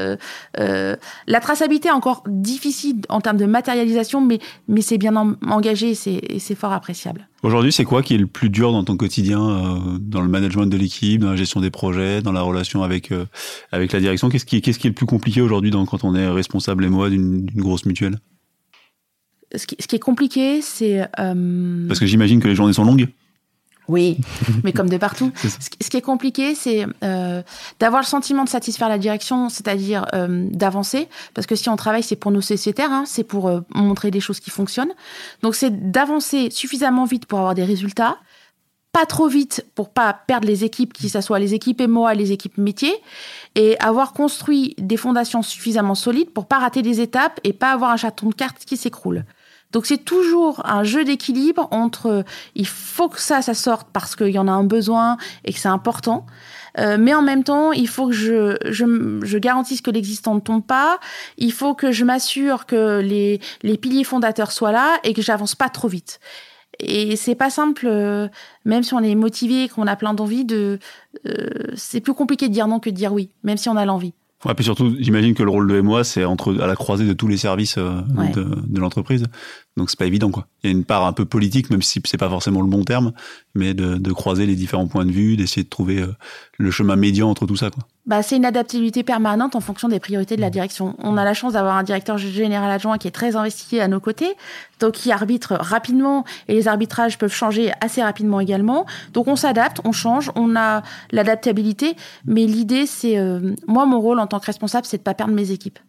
La 0.57 1.39
traçabilité 1.39 1.89
est 1.89 1.93
encore 1.93 2.23
difficile 2.27 3.01
en 3.09 3.21
termes 3.21 3.37
de 3.37 3.45
matérialisation, 3.45 4.21
mais, 4.21 4.39
mais 4.67 4.81
c'est 4.81 4.97
bien 4.97 5.15
engagé 5.47 5.91
et 5.91 6.39
c'est 6.39 6.55
fort 6.55 6.73
appréciable. 6.73 7.27
Aujourd'hui, 7.43 7.71
c'est 7.71 7.85
quoi 7.85 8.03
qui 8.03 8.13
est 8.13 8.19
le 8.19 8.27
plus 8.27 8.49
dur 8.49 8.71
dans 8.71 8.83
ton 8.83 8.97
quotidien, 8.97 9.81
dans 9.99 10.21
le 10.21 10.27
management 10.27 10.67
de 10.67 10.77
l'équipe, 10.77 11.21
dans 11.21 11.31
la 11.31 11.35
gestion 11.35 11.59
des 11.59 11.71
projets, 11.71 12.21
dans 12.21 12.31
la 12.31 12.41
relation 12.41 12.83
avec, 12.83 13.11
avec 13.71 13.91
la 13.91 13.99
direction? 13.99 14.29
Qu'est-ce 14.29 14.45
qui, 14.45 14.61
qu'est-ce 14.61 14.79
qui 14.79 14.87
est 14.87 14.91
le 14.91 14.95
plus 14.95 15.05
compliqué 15.05 15.41
aujourd'hui 15.41 15.71
quand 15.71 16.03
on 16.03 16.15
est 16.15 16.27
responsable 16.27 16.85
et 16.85 16.89
moi 16.89 17.09
d'une 17.09 17.45
grosse 17.45 17.85
mutuelle? 17.85 18.17
Ce 19.55 19.65
qui, 19.65 19.95
est 19.95 19.99
compliqué, 19.99 20.61
c'est... 20.61 21.07
Euh, 21.19 21.87
Parce 21.87 21.99
que 21.99 22.05
j'imagine 22.05 22.39
que 22.39 22.47
les 22.47 22.55
journées 22.55 22.73
sont 22.73 22.85
longues 22.85 23.09
oui, 23.87 24.19
mais 24.63 24.71
comme 24.71 24.87
de 24.87 24.95
partout. 24.95 25.33
Ce 25.35 25.89
qui 25.89 25.97
est 25.97 26.01
compliqué, 26.01 26.55
c'est 26.55 26.85
euh, 27.03 27.41
d'avoir 27.79 28.01
le 28.01 28.05
sentiment 28.05 28.45
de 28.45 28.49
satisfaire 28.49 28.87
la 28.87 28.99
direction, 28.99 29.49
c'est-à-dire 29.49 30.05
euh, 30.13 30.47
d'avancer, 30.49 31.09
parce 31.33 31.45
que 31.45 31.55
si 31.55 31.67
on 31.67 31.75
travaille, 31.75 32.03
c'est 32.03 32.15
pour 32.15 32.31
nos 32.31 32.39
sociétaires, 32.39 32.91
hein, 32.91 33.03
c'est 33.05 33.25
pour 33.25 33.51
montrer 33.73 34.09
des 34.09 34.21
choses 34.21 34.39
qui 34.39 34.49
fonctionnent. 34.49 34.93
Donc 35.41 35.55
c'est 35.55 35.91
d'avancer 35.91 36.51
suffisamment 36.51 37.03
vite 37.03 37.25
pour 37.25 37.39
avoir 37.39 37.53
des 37.53 37.65
résultats, 37.65 38.17
pas 38.91 39.05
trop 39.05 39.27
vite 39.27 39.65
pour 39.75 39.89
pas 39.89 40.13
perdre 40.13 40.47
les 40.47 40.63
équipes, 40.63 40.93
qui 40.93 41.09
ce 41.09 41.21
soit 41.21 41.39
les 41.39 41.53
équipes 41.53 41.81
MOA, 41.81 42.13
les 42.13 42.31
équipes 42.31 42.57
métiers, 42.57 42.95
et 43.55 43.77
avoir 43.79 44.13
construit 44.13 44.75
des 44.77 44.97
fondations 44.97 45.41
suffisamment 45.41 45.95
solides 45.95 46.31
pour 46.31 46.45
pas 46.45 46.59
rater 46.59 46.81
des 46.81 46.99
étapes 46.99 47.39
et 47.43 47.53
pas 47.53 47.71
avoir 47.71 47.91
un 47.91 47.97
chaton 47.97 48.29
de 48.29 48.35
cartes 48.35 48.63
qui 48.65 48.77
s'écroule. 48.77 49.25
Donc 49.71 49.85
c'est 49.85 49.99
toujours 49.99 50.61
un 50.65 50.83
jeu 50.83 51.03
d'équilibre 51.03 51.67
entre 51.71 52.23
il 52.55 52.67
faut 52.67 53.09
que 53.09 53.19
ça, 53.19 53.41
ça 53.41 53.53
sorte 53.53 53.87
parce 53.93 54.15
qu'il 54.15 54.29
y 54.29 54.39
en 54.39 54.47
a 54.47 54.51
un 54.51 54.63
besoin 54.63 55.17
et 55.45 55.53
que 55.53 55.59
c'est 55.59 55.69
important. 55.69 56.25
Euh, 56.77 56.97
mais 56.99 57.13
en 57.13 57.21
même 57.21 57.43
temps, 57.43 57.71
il 57.71 57.87
faut 57.87 58.07
que 58.07 58.13
je, 58.13 58.57
je, 58.69 59.19
je 59.23 59.37
garantisse 59.37 59.81
que 59.81 59.91
l'existant 59.91 60.35
ne 60.35 60.39
tombe 60.39 60.63
pas. 60.63 60.99
Il 61.37 61.51
faut 61.51 61.73
que 61.73 61.91
je 61.91 62.05
m'assure 62.05 62.65
que 62.65 62.99
les, 62.99 63.41
les 63.63 63.77
piliers 63.77 64.03
fondateurs 64.03 64.51
soient 64.51 64.71
là 64.71 64.97
et 65.03 65.13
que 65.13 65.21
j'avance 65.21 65.55
pas 65.55 65.69
trop 65.69 65.87
vite. 65.87 66.19
Et 66.79 67.15
c'est 67.15 67.35
pas 67.35 67.49
simple, 67.49 67.85
euh, 67.87 68.27
même 68.65 68.83
si 68.83 68.93
on 68.93 69.01
est 69.01 69.15
motivé, 69.15 69.69
qu'on 69.69 69.87
a 69.87 69.95
plein 69.95 70.13
d'envie, 70.13 70.45
de, 70.45 70.79
euh, 71.27 71.49
c'est 71.75 71.99
plus 71.99 72.13
compliqué 72.13 72.47
de 72.47 72.53
dire 72.53 72.67
non 72.67 72.79
que 72.79 72.89
de 72.89 72.95
dire 72.95 73.13
oui, 73.13 73.29
même 73.43 73.57
si 73.57 73.69
on 73.69 73.75
a 73.75 73.85
l'envie. 73.85 74.13
Ouais, 74.45 74.53
puis 74.55 74.63
surtout, 74.65 74.95
j'imagine 74.99 75.35
que 75.35 75.43
le 75.43 75.51
rôle 75.51 75.67
de 75.67 75.79
MOA, 75.81 76.03
c'est 76.03 76.25
entre 76.25 76.59
à 76.59 76.67
la 76.67 76.75
croisée 76.75 77.05
de 77.05 77.13
tous 77.13 77.27
les 77.27 77.37
services 77.37 77.77
euh, 77.77 78.01
de, 78.33 78.43
de 78.43 78.79
l'entreprise. 78.79 79.25
Donc 79.81 79.89
c'est 79.89 79.97
pas 79.97 80.05
évident, 80.05 80.29
quoi. 80.29 80.45
Il 80.61 80.69
y 80.69 80.73
a 80.73 80.77
une 80.77 80.83
part 80.83 81.07
un 81.07 81.11
peu 81.11 81.25
politique, 81.25 81.71
même 81.71 81.81
si 81.81 81.99
c'est 82.05 82.17
pas 82.19 82.29
forcément 82.29 82.61
le 82.61 82.67
bon 82.67 82.83
terme, 82.83 83.13
mais 83.55 83.73
de, 83.73 83.95
de 83.95 84.11
croiser 84.11 84.45
les 84.45 84.55
différents 84.55 84.85
points 84.85 85.07
de 85.07 85.11
vue, 85.11 85.35
d'essayer 85.35 85.63
de 85.63 85.69
trouver 85.69 86.01
euh, 86.01 86.15
le 86.59 86.69
chemin 86.69 86.95
médian 86.95 87.31
entre 87.31 87.47
tout 87.47 87.55
ça, 87.55 87.71
quoi. 87.71 87.81
Bah, 88.05 88.21
c'est 88.21 88.35
une 88.35 88.45
adaptabilité 88.45 89.01
permanente 89.01 89.55
en 89.55 89.59
fonction 89.59 89.87
des 89.89 89.99
priorités 89.99 90.35
de 90.35 90.41
la 90.41 90.51
direction. 90.51 90.95
On 90.99 91.17
a 91.17 91.25
la 91.25 91.33
chance 91.33 91.53
d'avoir 91.53 91.77
un 91.77 91.83
directeur 91.83 92.19
général 92.19 92.69
adjoint 92.69 92.99
qui 92.99 93.07
est 93.07 93.11
très 93.11 93.35
investi 93.35 93.79
à 93.79 93.87
nos 93.87 93.99
côtés, 93.99 94.35
donc 94.79 94.93
qui 94.93 95.11
arbitre 95.11 95.55
rapidement 95.59 96.23
et 96.47 96.53
les 96.53 96.67
arbitrages 96.67 97.17
peuvent 97.17 97.33
changer 97.33 97.71
assez 97.81 98.03
rapidement 98.03 98.39
également. 98.39 98.85
Donc 99.13 99.27
on 99.27 99.35
s'adapte, 99.35 99.81
on 99.83 99.93
change, 99.93 100.31
on 100.35 100.55
a 100.55 100.83
l'adaptabilité, 101.11 101.95
mais 102.25 102.45
l'idée 102.45 102.85
c'est 102.85 103.17
euh, 103.17 103.55
moi 103.67 103.87
mon 103.87 103.99
rôle 103.99 104.19
en 104.19 104.27
tant 104.27 104.39
que 104.39 104.45
responsable, 104.45 104.85
c'est 104.85 104.97
de 104.97 105.03
pas 105.03 105.15
perdre 105.15 105.33
mes 105.33 105.49
équipes. 105.49 105.79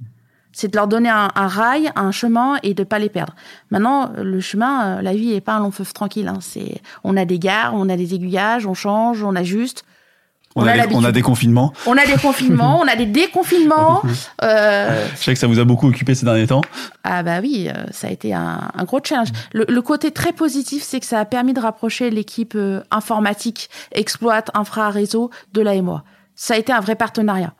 C'est 0.52 0.68
de 0.68 0.76
leur 0.76 0.86
donner 0.86 1.08
un, 1.08 1.30
rail, 1.34 1.90
un 1.96 2.12
chemin 2.12 2.58
et 2.62 2.74
de 2.74 2.84
pas 2.84 2.98
les 2.98 3.08
perdre. 3.08 3.34
Maintenant, 3.70 4.12
le 4.16 4.40
chemin, 4.40 4.98
euh, 4.98 5.02
la 5.02 5.14
vie 5.14 5.32
est 5.32 5.40
pas 5.40 5.54
un 5.54 5.60
long 5.60 5.70
feu 5.70 5.84
tranquille. 5.92 6.28
Hein. 6.28 6.38
C'est, 6.40 6.82
on 7.04 7.16
a 7.16 7.24
des 7.24 7.38
gares, 7.38 7.74
on 7.74 7.88
a 7.88 7.96
des 7.96 8.14
aiguillages, 8.14 8.66
on 8.66 8.74
change, 8.74 9.22
on 9.22 9.34
ajuste. 9.34 9.84
On, 10.54 10.66
a, 10.66 11.12
des 11.12 11.22
confinements. 11.22 11.72
On 11.86 11.96
a 11.96 12.04
des 12.04 12.18
confinements, 12.20 12.78
on 12.78 12.86
a 12.86 12.94
des 12.94 13.06
déconfinements. 13.06 14.02
Euh... 14.42 15.06
Je 15.14 15.22
sais 15.22 15.32
que 15.32 15.38
ça 15.38 15.46
vous 15.46 15.60
a 15.60 15.64
beaucoup 15.64 15.86
occupé 15.86 16.14
ces 16.14 16.24
derniers 16.24 16.48
temps. 16.48 16.62
Ah 17.04 17.22
bah 17.22 17.38
oui, 17.40 17.68
euh, 17.68 17.84
ça 17.92 18.08
a 18.08 18.10
été 18.10 18.34
un, 18.34 18.60
gros 18.80 18.98
challenge. 19.02 19.28
Le, 19.52 19.80
côté 19.80 20.10
très 20.10 20.32
positif, 20.32 20.82
c'est 20.82 20.98
que 20.98 21.06
ça 21.06 21.20
a 21.20 21.24
permis 21.24 21.52
de 21.52 21.60
rapprocher 21.60 22.10
l'équipe 22.10 22.58
informatique, 22.90 23.70
exploite, 23.92 24.50
infra, 24.54 24.90
réseau 24.90 25.30
de 25.52 25.60
la. 25.62 25.72
Ça 26.34 26.54
a 26.54 26.56
été 26.56 26.72
un 26.72 26.80
vrai 26.80 26.96
partenariat. 26.96 27.54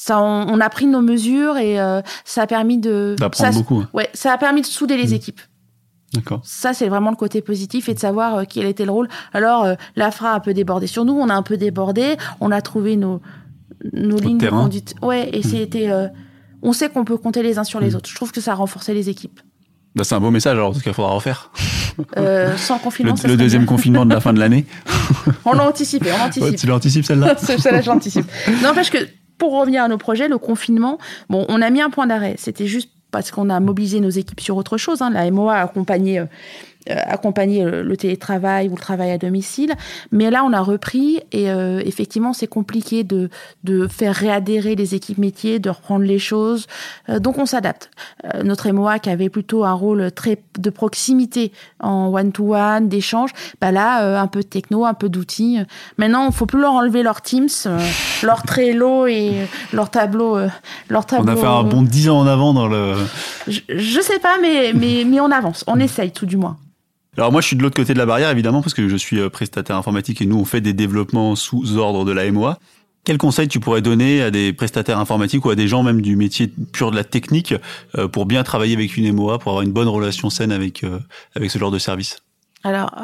Ça, 0.00 0.20
on, 0.20 0.60
a 0.60 0.70
pris 0.70 0.86
nos 0.86 1.00
mesures 1.00 1.56
et 1.56 1.80
euh, 1.80 2.02
ça 2.24 2.42
a 2.42 2.46
permis 2.46 2.78
de... 2.78 3.16
D'apprendre 3.18 3.52
beaucoup. 3.52 3.84
Ouais, 3.92 4.08
ça 4.14 4.32
a 4.32 4.38
permis 4.38 4.60
de 4.60 4.66
souder 4.66 4.96
les 4.96 5.08
mmh. 5.08 5.14
équipes. 5.14 5.40
D'accord. 6.14 6.40
Ça, 6.44 6.72
c'est 6.72 6.88
vraiment 6.88 7.10
le 7.10 7.16
côté 7.16 7.42
positif 7.42 7.88
et 7.88 7.94
de 7.94 7.98
savoir 7.98 8.36
euh, 8.36 8.44
quel 8.48 8.66
était 8.66 8.84
le 8.84 8.92
rôle. 8.92 9.08
Alors, 9.32 9.64
euh, 9.64 9.74
l'AFRA 9.96 10.30
a 10.30 10.36
un 10.36 10.40
peu 10.40 10.54
débordé 10.54 10.86
sur 10.86 11.04
nous, 11.04 11.14
on 11.14 11.28
a 11.28 11.34
un 11.34 11.42
peu 11.42 11.56
débordé, 11.56 12.16
on 12.38 12.52
a 12.52 12.62
trouvé 12.62 12.94
nos, 12.94 13.20
nos 13.92 14.18
lignes 14.18 14.38
de 14.38 14.48
conduite. 14.48 14.94
Ouais, 15.02 15.30
et 15.32 15.40
hmm. 15.40 15.42
c'était. 15.42 15.90
Euh, 15.90 16.06
on 16.62 16.72
sait 16.72 16.90
qu'on 16.90 17.04
peut 17.04 17.16
compter 17.16 17.42
les 17.42 17.58
uns 17.58 17.64
sur 17.64 17.80
les 17.80 17.90
hmm. 17.90 17.96
autres. 17.96 18.08
Je 18.08 18.14
trouve 18.14 18.30
que 18.30 18.40
ça 18.40 18.52
a 18.52 18.54
renforcé 18.54 18.94
les 18.94 19.08
équipes. 19.08 19.40
Bah, 19.96 20.04
c'est 20.04 20.14
un 20.14 20.20
beau 20.20 20.30
message, 20.30 20.56
alors, 20.56 20.72
tout 20.72 20.78
qu'il 20.80 20.94
faudra 20.94 21.10
refaire. 21.10 21.50
sans 22.56 22.78
confinement. 22.78 23.16
Le, 23.24 23.30
le 23.30 23.36
deuxième 23.36 23.66
confinement 23.66 24.06
de 24.06 24.14
la 24.14 24.20
fin 24.20 24.32
de 24.32 24.38
l'année. 24.38 24.64
on 25.44 25.54
l'a 25.54 25.68
anticipé, 25.68 26.12
on 26.12 26.18
l'anticipe. 26.18 26.56
tu 26.56 26.68
l'anticipes 26.68 27.04
celle-là 27.04 27.34
Celle-là, 27.38 27.80
je 27.80 27.90
l'anticipe. 27.90 28.30
Non, 28.62 28.74
parce 28.76 28.90
que 28.90 28.98
pour 29.38 29.58
revenir 29.58 29.84
à 29.84 29.88
nos 29.88 29.98
projets, 29.98 30.28
le 30.28 30.38
confinement, 30.38 30.98
on 31.30 31.62
a 31.62 31.70
mis 31.70 31.80
un 31.80 31.90
point 31.90 32.06
d'arrêt. 32.06 32.34
C'était 32.38 32.66
juste 32.66 32.90
parce 33.10 33.30
qu'on 33.30 33.50
a 33.50 33.60
mobilisé 33.60 34.00
nos 34.00 34.10
équipes 34.10 34.40
sur 34.40 34.56
autre 34.56 34.76
chose. 34.76 35.02
Hein. 35.02 35.10
La 35.10 35.30
MOA 35.30 35.54
a 35.54 35.62
accompagné 35.62 36.18
euh, 36.18 36.26
accompagner 36.88 37.64
le 37.64 37.96
télétravail 37.96 38.68
ou 38.68 38.74
le 38.74 38.80
travail 38.80 39.10
à 39.10 39.18
domicile. 39.18 39.74
Mais 40.12 40.30
là, 40.30 40.44
on 40.44 40.52
a 40.52 40.60
repris 40.60 41.20
et 41.32 41.50
euh, 41.50 41.80
effectivement, 41.84 42.32
c'est 42.32 42.46
compliqué 42.46 43.04
de, 43.04 43.28
de 43.64 43.86
faire 43.86 44.14
réadhérer 44.14 44.74
les 44.74 44.94
équipes 44.94 45.18
métiers, 45.18 45.58
de 45.58 45.70
reprendre 45.70 46.04
les 46.04 46.18
choses. 46.18 46.66
Euh, 47.08 47.18
donc, 47.18 47.38
on 47.38 47.46
s'adapte. 47.46 47.90
notre 48.44 48.70
MOA 48.70 48.98
qui 48.98 49.10
avait 49.10 49.28
plutôt 49.28 49.64
un 49.64 49.72
rôle 49.72 50.10
très 50.12 50.38
de 50.58 50.70
proximité 50.70 51.52
en 51.80 52.12
one-to-one, 52.12 52.88
d'échange, 52.88 53.30
bah 53.60 53.70
là, 53.70 54.20
un 54.20 54.26
peu 54.26 54.40
de 54.40 54.46
techno, 54.46 54.84
un 54.84 54.94
peu 54.94 55.08
d'outils. 55.08 55.58
Maintenant, 55.98 56.26
il 56.26 56.32
faut 56.32 56.46
plus 56.46 56.60
leur 56.60 56.72
enlever 56.72 57.02
leur 57.02 57.22
Teams, 57.22 57.48
leur 58.22 58.42
Trello 58.42 59.06
et 59.06 59.46
leur 59.72 59.90
tableau, 59.90 60.38
leur 60.88 61.06
tableau. 61.06 61.32
On 61.32 61.36
a 61.36 61.36
fait 61.36 61.46
un 61.46 61.62
bon 61.62 61.82
10 61.82 62.10
ans 62.10 62.18
en 62.20 62.26
avant 62.26 62.52
dans 62.52 62.66
le... 62.66 62.94
Je, 63.46 63.60
je 63.68 64.00
sais 64.00 64.18
pas, 64.18 64.36
mais, 64.40 64.72
mais, 64.74 65.04
mais 65.06 65.20
on 65.20 65.30
avance. 65.30 65.64
On 65.66 65.78
essaye 65.78 66.10
tout 66.10 66.26
du 66.26 66.36
moins. 66.36 66.56
Alors 67.18 67.32
moi, 67.32 67.40
je 67.40 67.48
suis 67.48 67.56
de 67.56 67.62
l'autre 67.62 67.74
côté 67.74 67.94
de 67.94 67.98
la 67.98 68.06
barrière, 68.06 68.30
évidemment, 68.30 68.62
parce 68.62 68.74
que 68.74 68.88
je 68.88 68.96
suis 68.96 69.18
euh, 69.18 69.28
prestataire 69.28 69.74
informatique 69.74 70.22
et 70.22 70.26
nous, 70.26 70.38
on 70.38 70.44
fait 70.44 70.60
des 70.60 70.72
développements 70.72 71.34
sous 71.34 71.76
ordre 71.76 72.04
de 72.04 72.12
la 72.12 72.30
MOA. 72.30 72.60
Quel 73.02 73.18
conseil 73.18 73.48
tu 73.48 73.58
pourrais 73.58 73.82
donner 73.82 74.22
à 74.22 74.30
des 74.30 74.52
prestataires 74.52 75.00
informatiques 75.00 75.44
ou 75.44 75.50
à 75.50 75.56
des 75.56 75.66
gens 75.66 75.82
même 75.82 76.00
du 76.00 76.14
métier 76.14 76.46
pur 76.72 76.92
de 76.92 76.96
la 76.96 77.02
technique 77.02 77.54
euh, 77.96 78.06
pour 78.06 78.24
bien 78.24 78.44
travailler 78.44 78.74
avec 78.74 78.96
une 78.96 79.12
MOA, 79.12 79.40
pour 79.40 79.50
avoir 79.50 79.62
une 79.64 79.72
bonne 79.72 79.88
relation 79.88 80.30
saine 80.30 80.52
avec, 80.52 80.84
euh, 80.84 81.00
avec 81.34 81.50
ce 81.50 81.58
genre 81.58 81.72
de 81.72 81.80
service? 81.80 82.22
Alors, 82.62 82.94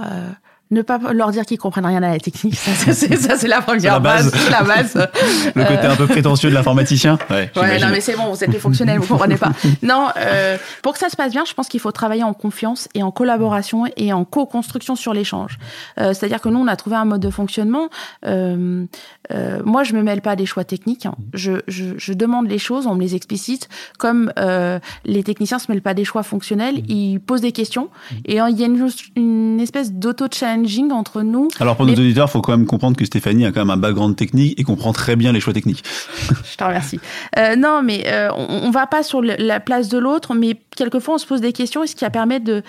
ne 0.70 0.83
pas 0.83 0.98
leur 1.12 1.31
dire 1.31 1.44
qu'ils 1.44 1.59
comprennent 1.59 1.87
rien 1.87 2.03
à 2.03 2.11
la 2.11 2.18
technique, 2.18 2.57
ça 2.57 2.94
c'est 2.94 3.48
la 3.48 3.62
première 3.62 4.00
base. 4.00 4.33
la 4.50 4.62
base. 4.62 4.94
le 5.55 5.64
côté 5.64 5.87
un 5.87 5.96
peu 5.96 6.07
prétentieux 6.07 6.50
de 6.50 6.55
l'informaticien. 6.55 7.18
Ouais, 7.31 7.50
ouais 7.57 7.79
non 7.79 7.88
mais 7.90 8.00
c'est 8.00 8.16
bon, 8.16 8.33
vous 8.33 8.42
êtes 8.42 8.50
des 8.50 8.59
fonctionnels, 8.59 8.98
vous 8.98 9.07
comprenez 9.07 9.37
pas. 9.37 9.53
Non, 9.83 10.09
euh, 10.16 10.57
pour 10.83 10.94
que 10.94 10.98
ça 10.98 11.09
se 11.09 11.16
passe 11.16 11.33
bien, 11.33 11.44
je 11.44 11.53
pense 11.53 11.68
qu'il 11.68 11.81
faut 11.81 11.92
travailler 11.92 12.22
en 12.22 12.33
confiance 12.33 12.88
et 12.94 13.03
en 13.03 13.11
collaboration 13.11 13.85
et 13.96 14.12
en 14.12 14.24
co-construction 14.24 14.96
sur 14.96 15.12
l'échange. 15.12 15.59
Euh, 15.98 16.14
C'est-à-dire 16.14 16.40
que 16.40 16.48
nous, 16.48 16.59
on 16.59 16.66
a 16.66 16.77
trouvé 16.77 16.96
un 16.96 17.05
mode 17.05 17.20
de 17.20 17.31
fonctionnement. 17.31 17.88
Euh, 18.27 18.87
euh, 19.33 19.61
moi, 19.64 19.85
je 19.85 19.94
me 19.94 20.03
mêle 20.03 20.20
pas 20.20 20.37
des 20.37 20.46
choix 20.46 20.64
techniques. 20.64 21.07
Hein. 21.07 21.14
Je, 21.33 21.53
je, 21.68 21.96
je, 21.96 22.12
demande 22.12 22.48
les 22.48 22.59
choses, 22.59 22.87
on 22.87 22.94
me 22.94 23.00
les 23.00 23.14
explicite. 23.14 23.68
Comme 23.98 24.33
euh, 24.38 24.79
les 25.05 25.22
techniciens 25.22 25.59
se 25.59 25.70
mêlent 25.70 25.83
pas 25.83 25.94
des 25.94 26.05
choix 26.05 26.22
fonctionnels, 26.22 26.83
ils 26.88 27.18
posent 27.18 27.40
des 27.40 27.53
questions 27.53 27.88
et 28.24 28.37
il 28.37 28.59
y 28.59 28.62
a 28.62 28.66
une, 28.66 28.88
une 29.16 29.61
espèce 29.61 29.92
d'auto-challenge 29.92 30.63
entre 30.92 31.22
nous. 31.22 31.48
Alors 31.61 31.77
pour 31.77 31.87
nos 31.87 31.92
auditeurs, 31.92 32.29
il 32.29 32.31
faut 32.31 32.40
quand 32.40 32.57
même 32.57 32.66
comprendre 32.66 32.96
que 32.96 33.05
Stéphanie 33.05 33.46
a 33.46 33.53
quand 33.53 33.61
même 33.61 33.70
un 33.70 33.77
background 33.77 34.16
technique 34.16 34.59
et 34.59 34.62
comprend 34.62 34.92
très 34.92 35.16
bien 35.16 35.33
les 35.33 35.40
choix 35.40 35.53
techniques. 35.53 35.85
Je 36.53 36.57
te 36.57 36.64
remercie. 36.64 37.00
Euh, 37.38 37.57
non, 37.57 37.83
mais 37.83 38.05
euh, 38.07 38.31
on, 38.37 38.68
ne 38.68 38.72
va 38.72 38.87
pas 38.87 39.03
sur 39.03 39.22
la 39.22 39.61
place 39.61 39.88
de 39.88 39.98
l'autre, 39.98 40.35
mais 40.35 40.59
quelquefois 40.77 41.14
on 41.14 41.18
se 41.18 41.27
pose 41.27 41.40
des 41.40 41.53
questions 41.53 41.83
et 41.83 41.87
ce 41.87 41.96
qui 41.96 42.05
a 42.05 42.11
permis 42.11 42.40
de 42.40 42.62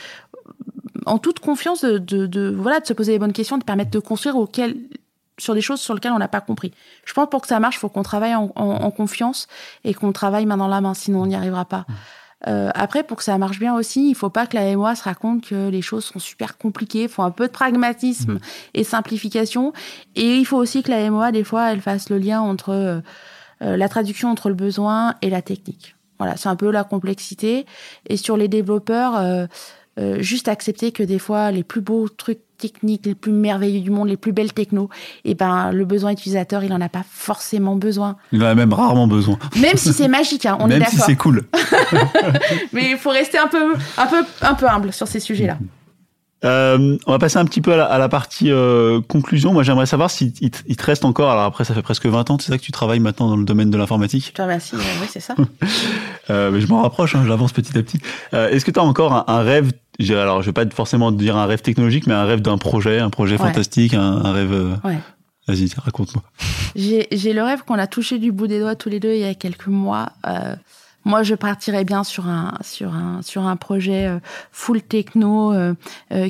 en 1.05 1.19
toute 1.19 1.39
confiance 1.39 1.83
de, 1.83 2.55
voilà 2.57 2.79
de 2.79 2.85
se 2.85 2.93
poser 2.93 3.13
les 3.13 3.19
bonnes 3.19 3.33
questions, 3.33 3.57
de 3.57 3.63
permettre 3.63 3.91
de 3.91 3.99
construire 3.99 4.37
auquel, 4.37 4.75
sur 5.37 5.53
des 5.53 5.61
choses 5.61 5.79
sur 5.79 5.93
lesquelles 5.93 6.13
on 6.13 6.19
n'a 6.19 6.27
pas 6.27 6.41
compris? 6.41 6.71
Je 7.05 7.13
pense 7.13 7.25
que 7.25 7.29
pour 7.29 7.41
que 7.41 7.47
ça 7.47 7.59
marche, 7.59 7.75
il 7.75 7.79
faut 7.79 7.89
qu'on 7.89 8.03
travaille 8.03 8.35
en, 8.35 8.91
confiance 8.91 9.47
et 9.83 9.93
qu'on 9.93 10.11
travaille 10.11 10.45
main 10.45 10.57
dans 10.57 10.67
la 10.67 10.81
main, 10.81 10.93
sinon 10.93 11.21
on 11.21 11.25
n'y 11.27 11.35
arrivera 11.35 11.65
pas. 11.65 11.85
Euh, 12.47 12.69
après, 12.75 13.03
pour 13.03 13.17
que 13.17 13.23
ça 13.23 13.37
marche 13.37 13.59
bien 13.59 13.75
aussi, 13.75 14.09
il 14.09 14.15
faut 14.15 14.29
pas 14.29 14.47
que 14.47 14.55
la 14.55 14.75
MOA 14.75 14.95
se 14.95 15.03
raconte 15.03 15.47
que 15.47 15.69
les 15.69 15.81
choses 15.81 16.05
sont 16.05 16.19
super 16.19 16.57
compliquées. 16.57 17.03
Il 17.03 17.09
faut 17.09 17.23
un 17.23 17.31
peu 17.31 17.47
de 17.47 17.51
pragmatisme 17.51 18.33
mmh. 18.33 18.39
et 18.75 18.83
simplification. 18.83 19.73
Et 20.15 20.37
il 20.37 20.45
faut 20.45 20.57
aussi 20.57 20.83
que 20.83 20.91
la 20.91 21.09
MOA, 21.09 21.31
des 21.31 21.43
fois, 21.43 21.71
elle 21.71 21.81
fasse 21.81 22.09
le 22.09 22.17
lien 22.17 22.41
entre 22.41 22.69
euh, 22.69 22.99
euh, 23.61 23.77
la 23.77 23.89
traduction 23.89 24.29
entre 24.29 24.49
le 24.49 24.55
besoin 24.55 25.15
et 25.21 25.29
la 25.29 25.41
technique. 25.41 25.95
Voilà, 26.19 26.37
c'est 26.37 26.49
un 26.49 26.55
peu 26.55 26.69
la 26.71 26.83
complexité. 26.83 27.65
Et 28.07 28.17
sur 28.17 28.37
les 28.37 28.47
développeurs, 28.47 29.47
juste 30.19 30.47
accepter 30.47 30.93
que 30.93 31.03
des 31.03 31.19
fois, 31.19 31.51
les 31.51 31.63
plus 31.63 31.81
beaux 31.81 32.07
trucs 32.07 32.39
techniques, 32.57 33.05
les 33.05 33.15
plus 33.15 33.31
merveilleux 33.31 33.81
du 33.81 33.89
monde, 33.89 34.07
les 34.07 34.17
plus 34.17 34.31
belles 34.31 34.53
techno, 34.53 34.89
et 35.23 35.31
eh 35.31 35.35
ben 35.35 35.71
le 35.71 35.85
besoin 35.85 36.11
utilisateur, 36.11 36.63
il 36.63 36.73
en 36.73 36.81
a 36.81 36.89
pas 36.89 37.03
forcément 37.09 37.75
besoin. 37.75 38.17
Il 38.31 38.43
en 38.43 38.47
a 38.47 38.55
même 38.55 38.73
rarement 38.73 39.07
besoin. 39.07 39.37
Même 39.59 39.77
si 39.77 39.93
c'est 39.93 40.07
magique, 40.07 40.45
hein, 40.45 40.57
on 40.59 40.69
est 40.69 40.79
d'accord. 40.79 40.93
Même 40.93 41.01
si 41.01 41.05
c'est 41.05 41.15
cool. 41.15 41.45
Mais 42.73 42.91
il 42.91 42.97
faut 42.97 43.09
rester 43.09 43.37
un 43.37 43.47
peu, 43.47 43.73
un 43.97 44.07
peu, 44.07 44.23
un 44.41 44.53
peu 44.53 44.67
humble 44.67 44.93
sur 44.93 45.07
ces 45.07 45.19
sujets-là. 45.19 45.57
Euh, 46.45 46.97
on 47.07 47.11
va 47.11 47.19
passer 47.19 47.37
un 47.37 47.45
petit 47.45 47.61
peu 47.61 47.73
à 47.73 47.97
la, 47.97 48.09
partie 48.09 48.51
euh, 48.51 49.01
conclusion. 49.01 49.51
Moi, 49.51 49.63
j'aimerais 49.63 49.85
savoir 49.85 50.11
si 50.11 50.33
il, 50.41 50.51
te 50.51 50.83
reste 50.83 51.03
encore. 51.03 51.31
Alors 51.31 51.43
après, 51.43 51.65
ça 51.65 51.73
fait 51.73 51.81
presque 51.81 52.05
20 52.05 52.29
ans, 52.29 52.37
c'est 52.39 52.51
ça 52.51 52.57
que 52.57 52.63
tu 52.63 52.71
travailles 52.71 52.99
maintenant 52.99 53.29
dans 53.29 53.37
le 53.37 53.45
domaine 53.45 53.71
de 53.71 53.77
l'informatique? 53.77 54.27
Je 54.27 54.31
te 54.31 54.41
remercie. 54.41 54.75
Oui, 54.75 55.07
c'est 55.09 55.19
ça. 55.19 55.35
euh, 56.29 56.51
mais 56.51 56.61
je 56.61 56.67
m'en 56.67 56.81
rapproche. 56.81 57.15
Hein, 57.15 57.23
J'avance 57.27 57.51
petit 57.51 57.77
à 57.77 57.81
petit. 57.81 57.99
Euh, 58.33 58.49
est-ce 58.49 58.63
que 58.63 58.71
tu 58.71 58.79
as 58.79 58.83
encore 58.83 59.13
un, 59.13 59.25
un 59.27 59.41
rêve 59.41 59.71
alors 60.09 60.41
je 60.41 60.47
vais 60.47 60.53
pas 60.53 60.65
forcément 60.69 61.11
dire 61.11 61.37
un 61.37 61.45
rêve 61.45 61.61
technologique, 61.61 62.05
mais 62.05 62.13
un 62.13 62.25
rêve 62.25 62.41
d'un 62.41 62.57
projet, 62.57 62.99
un 62.99 63.09
projet 63.09 63.37
fantastique, 63.37 63.93
un, 63.93 64.33
rêve. 64.33 64.51
Euh, 64.51 64.75
ouais. 64.83 64.99
Vas-y, 65.47 65.69
raconte-moi. 65.77 66.23
J'ai 66.75 67.33
le 67.33 67.43
rêve 67.43 67.63
qu'on 67.63 67.79
a 67.79 67.87
touché 67.87 68.17
du 68.17 68.31
bout 68.31 68.47
des 68.47 68.59
doigts 68.59 68.75
tous 68.75 68.89
les 68.89 68.99
deux 68.99 69.13
il 69.13 69.19
y 69.19 69.25
a 69.25 69.33
quelques 69.35 69.67
mois. 69.67 70.09
Euh, 71.05 71.09
moi, 71.09 71.23
je 71.23 71.35
partirais 71.35 71.83
bien 71.83 72.03
sur 72.03 72.27
un 72.27 72.53
sur 72.61 72.93
un 72.93 73.21
sur 73.21 73.45
un 73.45 73.55
projet 73.55 74.07
euh, 74.07 74.19
full 74.51 74.81
techno 74.81 75.53
euh, 75.53 75.75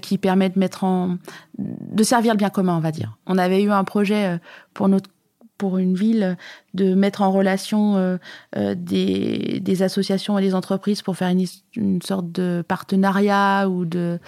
qui 0.01 0.17
permet 0.17 0.49
de 0.49 0.59
mettre 0.59 0.83
en 0.83 1.17
de 1.57 2.03
servir 2.03 2.33
le 2.33 2.37
bien 2.37 2.49
commun, 2.49 2.77
on 2.77 2.81
va 2.81 2.91
dire. 2.91 3.17
On 3.25 3.37
avait 3.37 3.63
eu 3.63 3.71
un 3.71 3.83
projet 3.83 4.39
pour 4.73 4.87
notre 4.87 5.09
pour 5.57 5.77
une 5.77 5.95
ville 5.95 6.37
de 6.73 6.93
mettre 6.93 7.21
en 7.21 7.31
relation 7.31 7.95
euh, 7.95 8.17
euh, 8.57 8.75
des, 8.75 9.59
des, 9.61 9.83
associations 9.83 10.37
et 10.37 10.41
des 10.41 10.53
entreprises 10.53 11.01
pour 11.01 11.15
faire 11.15 11.29
une, 11.29 11.45
une, 11.75 12.01
sorte 12.01 12.31
de 12.31 12.63
partenariat 12.67 13.69
ou 13.69 13.85
de 13.85 14.19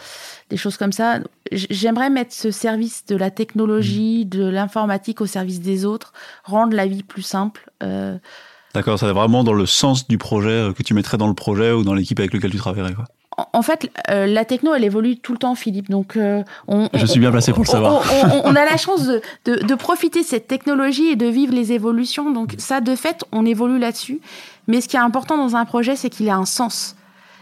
des 0.49 0.57
choses 0.57 0.77
comme 0.77 0.93
ça. 0.93 1.19
J'aimerais 1.51 2.09
mettre 2.09 2.33
ce 2.33 2.51
service 2.51 3.05
de 3.05 3.15
la 3.15 3.31
technologie, 3.31 4.23
mmh. 4.25 4.29
de 4.29 4.45
l'informatique 4.45 5.19
au 5.19 5.25
service 5.25 5.59
des 5.59 5.85
autres, 5.85 6.13
rendre 6.43 6.75
la 6.75 6.87
vie 6.87 7.03
plus 7.03 7.23
simple. 7.23 7.69
Euh. 7.83 8.17
D'accord, 8.77 8.99
ça 8.99 9.07
va 9.07 9.13
vraiment 9.13 9.43
dans 9.43 9.53
le 9.53 9.65
sens 9.65 10.07
du 10.07 10.19
projet 10.19 10.69
que 10.77 10.83
tu 10.83 10.93
mettrais 10.93 11.17
dans 11.17 11.27
le 11.27 11.33
projet 11.33 11.71
ou 11.71 11.83
dans 11.83 11.95
l'équipe 11.95 12.19
avec 12.19 12.31
laquelle 12.31 12.51
tu 12.51 12.57
travaillerais. 12.57 12.93
Quoi. 12.93 13.05
en 13.53 13.63
fait, 13.63 13.89
euh, 14.11 14.27
la 14.27 14.45
techno, 14.45 14.75
elle 14.75 14.83
évolue 14.83 15.17
tout 15.17 15.31
le 15.31 15.39
temps, 15.39 15.55
Philippe. 15.55 15.89
Donc, 15.89 16.15
euh, 16.15 16.43
on, 16.67 16.87
je 16.93 17.07
suis 17.07 17.19
bien 17.19 17.31
placé 17.31 17.53
pour 17.53 17.63
le 17.63 17.67
savoir. 17.67 18.03
On, 18.45 18.55
a 18.55 18.65
la 18.65 18.77
chance 18.77 19.07
de, 19.07 19.19
de, 19.45 19.73
profiter 19.73 20.21
de 20.21 20.27
cette 20.27 20.47
technologie 20.47 21.07
et 21.07 21.15
de 21.15 21.25
vivre 21.25 21.55
les 21.55 21.71
évolutions. 21.71 22.31
Donc, 22.31 22.53
ça, 22.59 22.79
de 22.79 22.95
fait, 22.95 23.25
on 23.31 23.47
évolue 23.47 23.79
là-dessus. 23.79 24.21
Mais 24.67 24.79
ce 24.79 24.87
qui 24.87 24.95
est 24.95 24.99
important 24.99 25.37
dans 25.37 25.55
un 25.55 25.65
projet, 25.65 25.95
c'est 25.95 26.11
qu'il 26.11 26.27
ait 26.27 26.29
un 26.29 26.45
sens. 26.45 26.95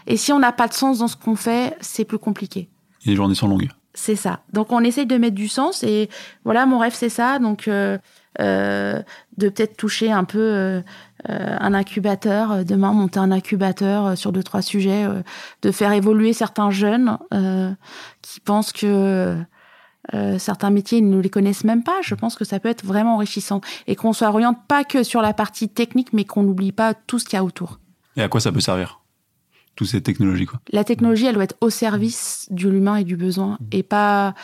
Et 0.06 0.16
si 0.16 0.32
on 0.32 0.38
n'a 0.38 0.52
pas 0.52 0.68
de 0.68 0.72
sens 0.72 1.00
dans 1.00 1.08
ce 1.08 1.16
qu'on 1.16 1.36
fait, 1.36 1.76
c'est 1.82 2.06
plus 2.06 2.18
compliqué. 2.18 2.70
Et 3.04 3.10
les 3.10 3.14
journées 3.14 3.34
sont 3.34 3.48
longues. 3.48 3.68
C'est 3.92 4.16
ça. 4.16 4.40
Donc, 4.54 4.72
on 4.72 4.80
essaye 4.80 5.04
de 5.04 5.18
mettre 5.18 5.36
du 5.36 5.48
sens. 5.48 5.82
Et 5.82 6.08
voilà, 6.44 6.64
mon 6.64 6.78
rêve, 6.78 6.94
c'est 6.94 7.10
ça. 7.10 7.38
Donc, 7.40 7.68
euh, 8.40 9.02
de 9.38 9.48
peut-être 9.48 9.76
toucher 9.76 10.10
un 10.12 10.24
peu 10.24 10.38
euh, 10.38 10.80
un 11.28 11.74
incubateur, 11.74 12.52
euh, 12.52 12.64
demain 12.64 12.92
monter 12.92 13.18
un 13.18 13.32
incubateur 13.32 14.06
euh, 14.06 14.14
sur 14.16 14.32
deux, 14.32 14.42
trois 14.42 14.62
sujets, 14.62 15.06
de 15.62 15.70
faire 15.70 15.92
évoluer 15.92 16.32
certains 16.32 16.70
jeunes 16.70 17.18
qui 18.22 18.40
pensent 18.40 18.72
que 18.72 19.36
certains 20.38 20.70
métiers, 20.70 20.98
ils 20.98 21.08
ne 21.08 21.20
les 21.20 21.30
connaissent 21.30 21.64
même 21.64 21.82
pas. 21.82 21.96
Je 22.02 22.14
pense 22.14 22.36
que 22.36 22.44
ça 22.44 22.60
peut 22.60 22.68
être 22.68 22.84
vraiment 22.84 23.16
enrichissant 23.16 23.60
et 23.86 23.96
qu'on 23.96 24.12
s'oriente 24.12 24.58
pas 24.68 24.84
que 24.84 25.02
sur 25.02 25.20
la 25.20 25.32
partie 25.32 25.68
technique, 25.68 26.12
mais 26.12 26.24
qu'on 26.24 26.42
n'oublie 26.42 26.72
pas 26.72 26.94
tout 26.94 27.18
ce 27.18 27.24
qu'il 27.24 27.34
y 27.34 27.40
a 27.40 27.44
autour. 27.44 27.80
Et 28.16 28.22
à 28.22 28.28
quoi 28.28 28.40
ça 28.40 28.52
peut 28.52 28.60
servir 28.60 29.00
Toutes 29.74 29.88
ces 29.88 30.02
technologies, 30.02 30.46
quoi? 30.46 30.60
La 30.72 30.84
technologie, 30.84 31.26
elle 31.26 31.34
doit 31.34 31.44
être 31.44 31.56
au 31.60 31.70
service 31.70 32.46
de 32.50 32.68
l'humain 32.68 32.96
et 32.96 33.04
du 33.04 33.16
besoin 33.16 33.58
et 33.72 33.82
pas 33.82 34.34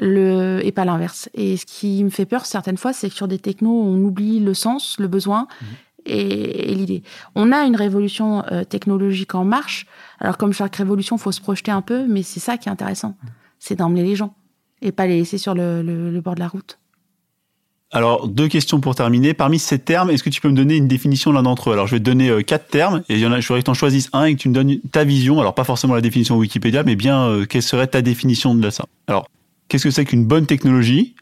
le 0.00 0.60
et 0.64 0.72
pas 0.72 0.84
l'inverse. 0.84 1.28
Et 1.34 1.56
ce 1.56 1.66
qui 1.66 2.04
me 2.04 2.10
fait 2.10 2.26
peur 2.26 2.46
certaines 2.46 2.76
fois, 2.76 2.92
c'est 2.92 3.08
que 3.08 3.14
sur 3.14 3.28
des 3.28 3.38
technos, 3.38 3.82
on 3.82 3.96
oublie 4.04 4.40
le 4.40 4.54
sens, 4.54 4.98
le 4.98 5.08
besoin. 5.08 5.48
Mmh 5.60 5.66
et, 6.06 6.74
l'idée. 6.74 7.02
On 7.34 7.52
a 7.52 7.64
une 7.64 7.76
révolution 7.76 8.44
euh, 8.50 8.64
technologique 8.64 9.34
en 9.34 9.44
marche. 9.44 9.86
Alors 10.20 10.36
comme 10.36 10.52
chaque 10.52 10.76
révolution, 10.76 11.16
il 11.16 11.20
faut 11.20 11.32
se 11.32 11.40
projeter 11.40 11.70
un 11.70 11.82
peu, 11.82 12.06
mais 12.08 12.22
c'est 12.22 12.40
ça 12.40 12.56
qui 12.56 12.68
est 12.68 12.72
intéressant. 12.72 13.16
C'est 13.58 13.76
d'emmener 13.76 14.02
les 14.02 14.16
gens 14.16 14.34
et 14.82 14.92
pas 14.92 15.06
les 15.06 15.18
laisser 15.18 15.38
sur 15.38 15.54
le, 15.54 16.20
bord 16.20 16.34
de 16.34 16.40
la 16.40 16.48
route. 16.48 16.78
Alors, 17.90 18.28
deux 18.28 18.48
questions 18.48 18.80
pour 18.80 18.94
terminer. 18.94 19.32
Parmi 19.32 19.58
ces 19.58 19.78
termes, 19.78 20.10
est-ce 20.10 20.22
que 20.22 20.28
tu 20.28 20.42
peux 20.42 20.50
me 20.50 20.56
donner 20.56 20.76
une 20.76 20.88
définition 20.88 21.32
l'un 21.32 21.42
d'entre 21.42 21.70
eux? 21.70 21.72
Alors, 21.72 21.86
je 21.86 21.94
vais 21.94 22.00
te 22.00 22.04
donner 22.04 22.28
euh, 22.28 22.42
quatre 22.42 22.68
termes, 22.68 23.02
et 23.08 23.18
je 23.18 23.24
voudrais 23.26 23.60
que 23.60 23.64
tu 23.64 23.70
en 23.70 23.74
choisisses 23.74 24.10
un 24.12 24.24
et 24.24 24.34
que 24.34 24.40
tu 24.40 24.50
me 24.50 24.54
donnes 24.54 24.78
ta 24.92 25.04
vision. 25.04 25.40
Alors, 25.40 25.54
pas 25.54 25.64
forcément 25.64 25.94
la 25.94 26.02
définition 26.02 26.36
Wikipédia, 26.36 26.82
mais 26.82 26.96
bien 26.96 27.24
euh, 27.24 27.46
quelle 27.46 27.62
serait 27.62 27.86
ta 27.86 28.02
définition 28.02 28.54
de 28.54 28.68
ça 28.68 28.84
Alors, 29.06 29.30
qu'est-ce 29.68 29.84
que 29.84 29.90
c'est 29.90 30.04
qu'une 30.04 30.26
bonne 30.26 30.44
technologie? 30.44 31.14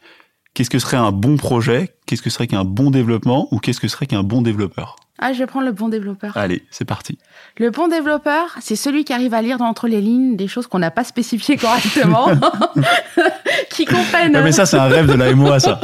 Qu'est-ce 0.57 0.71
que 0.71 0.79
serait 0.79 0.97
un 0.97 1.11
bon 1.11 1.37
projet? 1.37 1.93
Qu'est-ce 2.07 2.23
que 2.23 2.31
serait 2.31 2.47
qu'un 2.47 2.63
bon 2.63 2.89
développement? 2.89 3.47
Ou 3.51 3.59
qu'est-ce 3.59 3.79
que 3.79 3.87
serait 3.87 4.07
qu'un 4.07 4.23
bon 4.23 4.41
développeur? 4.41 4.95
Ah, 5.19 5.31
je 5.31 5.37
vais 5.37 5.45
prendre 5.45 5.67
le 5.67 5.71
bon 5.71 5.87
développeur. 5.87 6.35
Allez, 6.35 6.63
c'est 6.71 6.83
parti. 6.83 7.19
Le 7.59 7.69
bon 7.69 7.87
développeur, 7.87 8.55
c'est 8.59 8.75
celui 8.75 9.03
qui 9.03 9.13
arrive 9.13 9.35
à 9.35 9.43
lire 9.43 9.61
entre 9.61 9.87
les 9.87 10.01
lignes 10.01 10.35
des 10.35 10.47
choses 10.47 10.65
qu'on 10.65 10.79
n'a 10.79 10.89
pas 10.89 11.03
spécifiées 11.03 11.57
correctement, 11.57 12.29
qui 13.69 13.85
comprennent. 13.85 14.31
mais 14.31 14.51
ça, 14.51 14.65
c'est 14.65 14.79
un 14.79 14.87
rêve 14.87 15.05
de 15.05 15.13
la 15.13 15.31
MOA, 15.35 15.59
ça. 15.59 15.79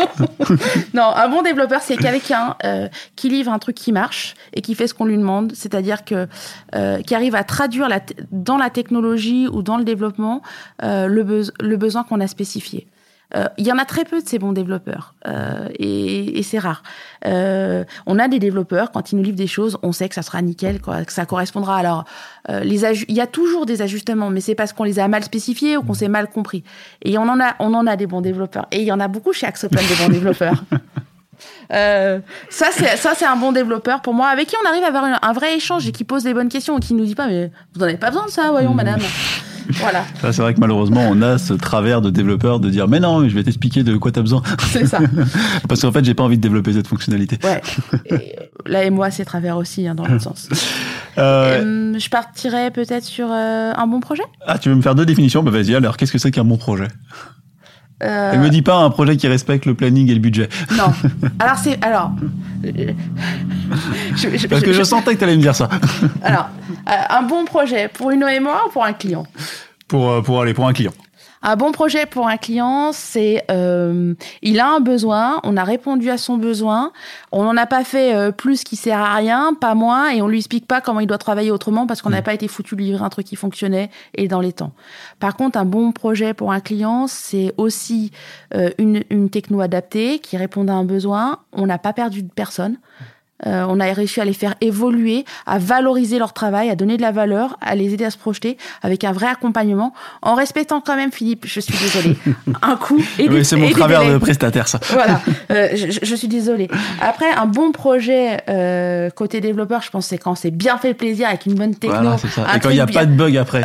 non, 0.95 1.03
un 1.03 1.29
bon 1.29 1.43
développeur, 1.43 1.81
c'est 1.81 1.97
quelqu'un 1.97 2.55
euh, 2.63 2.87
qui 3.15 3.29
livre 3.29 3.51
un 3.51 3.59
truc 3.59 3.75
qui 3.75 3.91
marche 3.91 4.33
et 4.55 4.61
qui 4.61 4.73
fait 4.73 4.87
ce 4.87 4.95
qu'on 4.95 5.05
lui 5.05 5.17
demande, 5.17 5.51
c'est-à-dire 5.53 6.03
que 6.03 6.27
euh, 6.73 6.99
qui 7.03 7.13
arrive 7.13 7.35
à 7.35 7.43
traduire 7.43 7.89
la 7.89 7.99
dans 8.31 8.57
la 8.57 8.71
technologie 8.71 9.47
ou 9.47 9.61
dans 9.61 9.77
le 9.77 9.83
développement 9.83 10.41
euh, 10.81 11.05
le, 11.05 11.43
le 11.61 11.77
besoin 11.77 12.03
qu'on 12.03 12.19
a 12.21 12.27
spécifié. 12.27 12.87
Euh, 13.35 13.47
il 13.57 13.65
y 13.65 13.71
en 13.71 13.77
a 13.77 13.85
très 13.85 14.05
peu 14.05 14.21
de 14.21 14.27
ces 14.27 14.37
bons 14.37 14.51
développeurs 14.51 15.15
euh, 15.27 15.67
et, 15.79 16.39
et 16.39 16.43
c'est 16.43 16.59
rare. 16.59 16.83
Euh, 17.25 17.83
on 18.05 18.19
a 18.19 18.27
des 18.27 18.39
développeurs 18.39 18.91
quand 18.91 19.11
ils 19.11 19.15
nous 19.15 19.23
livrent 19.23 19.37
des 19.37 19.47
choses, 19.47 19.77
on 19.81 19.91
sait 19.91 20.09
que 20.09 20.15
ça 20.15 20.21
sera 20.21 20.41
nickel, 20.41 20.81
quoi, 20.81 21.03
que 21.03 21.13
ça 21.13 21.25
correspondra. 21.25 21.77
Alors, 21.77 22.05
euh, 22.49 22.59
les 22.61 22.83
il 23.07 23.15
y 23.15 23.21
a 23.21 23.27
toujours 23.27 23.65
des 23.65 23.81
ajustements, 23.81 24.29
mais 24.29 24.41
c'est 24.41 24.55
parce 24.55 24.73
qu'on 24.73 24.83
les 24.83 24.99
a 24.99 25.07
mal 25.07 25.23
spécifiés 25.23 25.77
ou 25.77 25.83
qu'on 25.83 25.93
s'est 25.93 26.07
mal 26.07 26.29
compris. 26.29 26.63
Et 27.03 27.17
on 27.17 27.23
en 27.23 27.39
a, 27.39 27.55
on 27.59 27.73
en 27.73 27.87
a 27.87 27.95
des 27.95 28.07
bons 28.07 28.21
développeurs. 28.21 28.67
Et 28.71 28.81
il 28.81 28.85
y 28.85 28.91
en 28.91 28.99
a 28.99 29.07
beaucoup 29.07 29.33
chez 29.33 29.47
Axopen 29.47 29.81
des 29.87 29.95
bons 29.95 30.09
développeurs. 30.13 30.63
Euh, 31.71 32.19
ça, 32.49 32.67
c'est 32.71 32.97
ça, 32.97 33.13
c'est 33.15 33.25
un 33.25 33.35
bon 33.35 33.51
développeur 33.51 34.01
pour 34.01 34.13
moi, 34.13 34.27
avec 34.27 34.47
qui 34.47 34.55
on 34.63 34.67
arrive 34.67 34.83
à 34.83 34.87
avoir 34.87 35.05
un, 35.21 35.33
vrai 35.33 35.55
échange 35.55 35.87
et 35.87 35.91
qui 35.91 36.03
pose 36.03 36.23
des 36.23 36.33
bonnes 36.33 36.49
questions 36.49 36.77
et 36.77 36.81
qui 36.81 36.93
nous 36.93 37.05
dit 37.05 37.15
pas, 37.15 37.27
mais 37.27 37.51
vous 37.73 37.79
n'en 37.79 37.87
avez 37.87 37.97
pas 37.97 38.09
besoin 38.09 38.25
de 38.25 38.31
ça, 38.31 38.51
voyons, 38.51 38.73
madame. 38.73 39.01
Voilà. 39.69 40.03
c'est 40.21 40.41
vrai 40.41 40.53
que 40.53 40.59
malheureusement, 40.59 41.01
on 41.09 41.21
a 41.21 41.37
ce 41.37 41.53
travers 41.53 42.01
de 42.01 42.09
développeur 42.09 42.59
de 42.59 42.69
dire, 42.69 42.87
mais 42.87 42.99
non, 42.99 43.27
je 43.27 43.33
vais 43.33 43.43
t'expliquer 43.43 43.83
de 43.83 43.97
quoi 43.97 44.11
tu 44.11 44.19
as 44.19 44.21
besoin. 44.21 44.41
C'est 44.71 44.85
ça. 44.85 44.99
Parce 45.67 45.81
qu'en 45.81 45.91
fait, 45.91 46.03
j'ai 46.03 46.13
pas 46.13 46.23
envie 46.23 46.37
de 46.37 46.41
développer 46.41 46.73
cette 46.73 46.87
fonctionnalité. 46.87 47.37
Ouais. 47.43 47.61
Et 48.05 48.35
là 48.65 48.83
et 48.83 48.89
moi, 48.89 49.11
c'est 49.11 49.25
travers 49.25 49.57
aussi, 49.57 49.87
hein, 49.87 49.95
dans 49.95 50.05
l'autre 50.05 50.23
sens. 50.23 50.49
Euh... 51.17 51.97
je 51.97 52.09
partirais 52.09 52.71
peut-être 52.71 53.03
sur 53.03 53.27
euh, 53.29 53.71
un 53.75 53.87
bon 53.87 53.99
projet? 53.99 54.23
Ah, 54.45 54.57
tu 54.57 54.69
veux 54.69 54.75
me 54.75 54.81
faire 54.81 54.95
deux 54.95 55.05
définitions? 55.05 55.43
Bah 55.43 55.51
vas-y. 55.51 55.75
Alors, 55.75 55.97
qu'est-ce 55.97 56.11
que 56.11 56.17
c'est 56.17 56.31
qu'un 56.31 56.43
bon 56.43 56.57
projet? 56.57 56.87
Euh... 58.03 58.31
Elle 58.33 58.39
me 58.39 58.49
dit 58.49 58.61
pas 58.61 58.77
un 58.77 58.89
projet 58.89 59.17
qui 59.17 59.27
respecte 59.27 59.65
le 59.65 59.73
planning 59.73 60.09
et 60.09 60.13
le 60.13 60.19
budget. 60.19 60.49
Non. 60.77 60.93
Alors 61.39 61.57
c'est 61.57 61.83
alors. 61.83 62.11
Parce 64.49 64.63
que 64.63 64.73
je, 64.73 64.83
sentais 64.83 65.13
que 65.13 65.19
tu 65.19 65.23
allais 65.23 65.35
me 65.35 65.41
dire 65.41 65.55
ça. 65.55 65.69
alors, 66.23 66.49
euh, 66.87 66.91
un 67.09 67.23
bon 67.23 67.45
projet 67.45 67.89
pour 67.89 68.11
une 68.11 68.23
OMA 68.23 68.65
ou 68.67 68.69
pour 68.71 68.85
un 68.85 68.93
client? 68.93 69.25
Pour 69.87 70.11
euh, 70.11 70.21
pour 70.21 70.41
aller 70.41 70.53
pour 70.53 70.67
un 70.67 70.73
client. 70.73 70.93
Un 71.45 71.57
bon 71.57 71.73
projet 71.73 72.05
pour 72.05 72.29
un 72.29 72.37
client, 72.37 72.91
c'est 72.93 73.43
euh, 73.51 74.13
il 74.41 74.61
a 74.61 74.75
un 74.75 74.79
besoin, 74.79 75.41
on 75.43 75.57
a 75.57 75.65
répondu 75.65 76.09
à 76.09 76.17
son 76.17 76.37
besoin, 76.37 76.93
on 77.33 77.43
n'en 77.43 77.57
a 77.57 77.65
pas 77.65 77.83
fait 77.83 78.15
euh, 78.15 78.31
plus 78.31 78.63
qui 78.63 78.77
sert 78.77 78.97
à 78.97 79.13
rien, 79.15 79.53
pas 79.53 79.75
moins, 79.75 80.09
et 80.09 80.21
on 80.21 80.29
lui 80.29 80.37
explique 80.37 80.65
pas 80.65 80.79
comment 80.79 81.01
il 81.01 81.07
doit 81.07 81.17
travailler 81.17 81.51
autrement 81.51 81.85
parce 81.85 82.01
qu'on 82.01 82.11
n'a 82.11 82.21
mm. 82.21 82.23
pas 82.23 82.33
été 82.33 82.47
foutu 82.47 82.77
de 82.77 82.81
livrer 82.81 83.03
un 83.03 83.09
truc 83.09 83.27
qui 83.27 83.35
fonctionnait 83.35 83.89
et 84.15 84.29
dans 84.29 84.39
les 84.39 84.53
temps. 84.53 84.71
Par 85.19 85.35
contre, 85.35 85.59
un 85.59 85.65
bon 85.65 85.91
projet 85.91 86.33
pour 86.33 86.53
un 86.53 86.61
client, 86.61 87.07
c'est 87.07 87.53
aussi 87.57 88.11
euh, 88.55 88.69
une, 88.77 89.03
une 89.09 89.29
techno 89.29 89.59
adaptée 89.59 90.19
qui 90.19 90.37
répond 90.37 90.65
à 90.69 90.71
un 90.71 90.85
besoin. 90.85 91.39
On 91.51 91.65
n'a 91.65 91.77
pas 91.77 91.91
perdu 91.91 92.23
de 92.23 92.31
personne. 92.31 92.77
Euh, 93.45 93.65
on 93.67 93.79
a 93.79 93.91
réussi 93.91 94.21
à 94.21 94.25
les 94.25 94.33
faire 94.33 94.55
évoluer, 94.61 95.25
à 95.45 95.57
valoriser 95.57 96.17
leur 96.17 96.33
travail, 96.33 96.69
à 96.69 96.75
donner 96.75 96.97
de 96.97 97.01
la 97.01 97.11
valeur, 97.11 97.57
à 97.61 97.75
les 97.75 97.93
aider 97.93 98.05
à 98.05 98.09
se 98.09 98.17
projeter 98.17 98.57
avec 98.81 99.03
un 99.03 99.11
vrai 99.11 99.27
accompagnement, 99.27 99.93
en 100.21 100.35
respectant 100.35 100.81
quand 100.81 100.95
même, 100.95 101.11
Philippe, 101.11 101.45
je 101.45 101.59
suis 101.59 101.75
désolée, 101.77 102.15
un 102.61 102.75
coup 102.77 103.03
et 103.19 103.27
oui, 103.27 103.43
C'est 103.43 103.57
mon 103.57 103.69
travers 103.69 104.05
de 104.05 104.17
prestataire, 104.17 104.67
ça. 104.67 104.79
Voilà, 104.91 105.19
euh, 105.51 105.69
je, 105.73 106.15
suis 106.15 106.27
désolée. 106.27 106.69
Après, 107.01 107.31
un 107.31 107.45
bon 107.45 107.71
projet 107.71 108.37
euh, 108.49 109.09
côté 109.09 109.41
développeur, 109.41 109.81
je 109.81 109.89
pense 109.89 110.07
c'est 110.07 110.17
quand 110.17 110.35
c'est 110.35 110.51
bien 110.51 110.77
fait 110.77 110.93
plaisir 110.93 111.27
avec 111.27 111.45
une 111.45 111.55
bonne 111.55 111.75
techno. 111.75 112.11
Et 112.55 112.59
quand 112.59 112.69
il 112.69 112.75
n'y 112.75 112.79
a 112.79 112.87
pas 112.87 113.05
de 113.05 113.13
bug 113.13 113.35
après. 113.35 113.63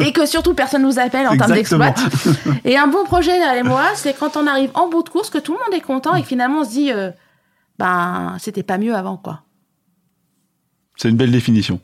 Et 0.00 0.12
que, 0.12 0.24
surtout 0.24 0.54
personne 0.54 0.82
nous 0.82 0.98
appelle 0.98 1.26
en 1.28 1.36
termes 1.36 1.52
d'exploit. 1.52 1.94
Et 2.64 2.76
un 2.76 2.86
bon 2.86 3.04
projet, 3.04 3.38
là, 3.38 3.62
moi, 3.64 3.82
c'est 3.94 4.16
quand 4.18 4.36
on 4.36 4.46
arrive 4.46 4.70
en 4.74 4.88
bout 4.88 5.02
de 5.02 5.08
course, 5.08 5.30
que 5.30 5.38
tout 5.38 5.52
le 5.52 5.58
monde 5.58 5.78
est 5.78 5.84
content 5.84 6.14
et 6.14 6.22
finalement 6.22 6.60
on 6.60 6.64
se 6.64 6.70
dit 6.70 6.92
ben, 7.80 8.36
c'était 8.38 8.62
pas 8.62 8.76
mieux 8.76 8.94
avant, 8.94 9.16
quoi. 9.16 9.40
C'est 10.96 11.08
une 11.08 11.16
belle 11.16 11.32
définition. 11.32 11.80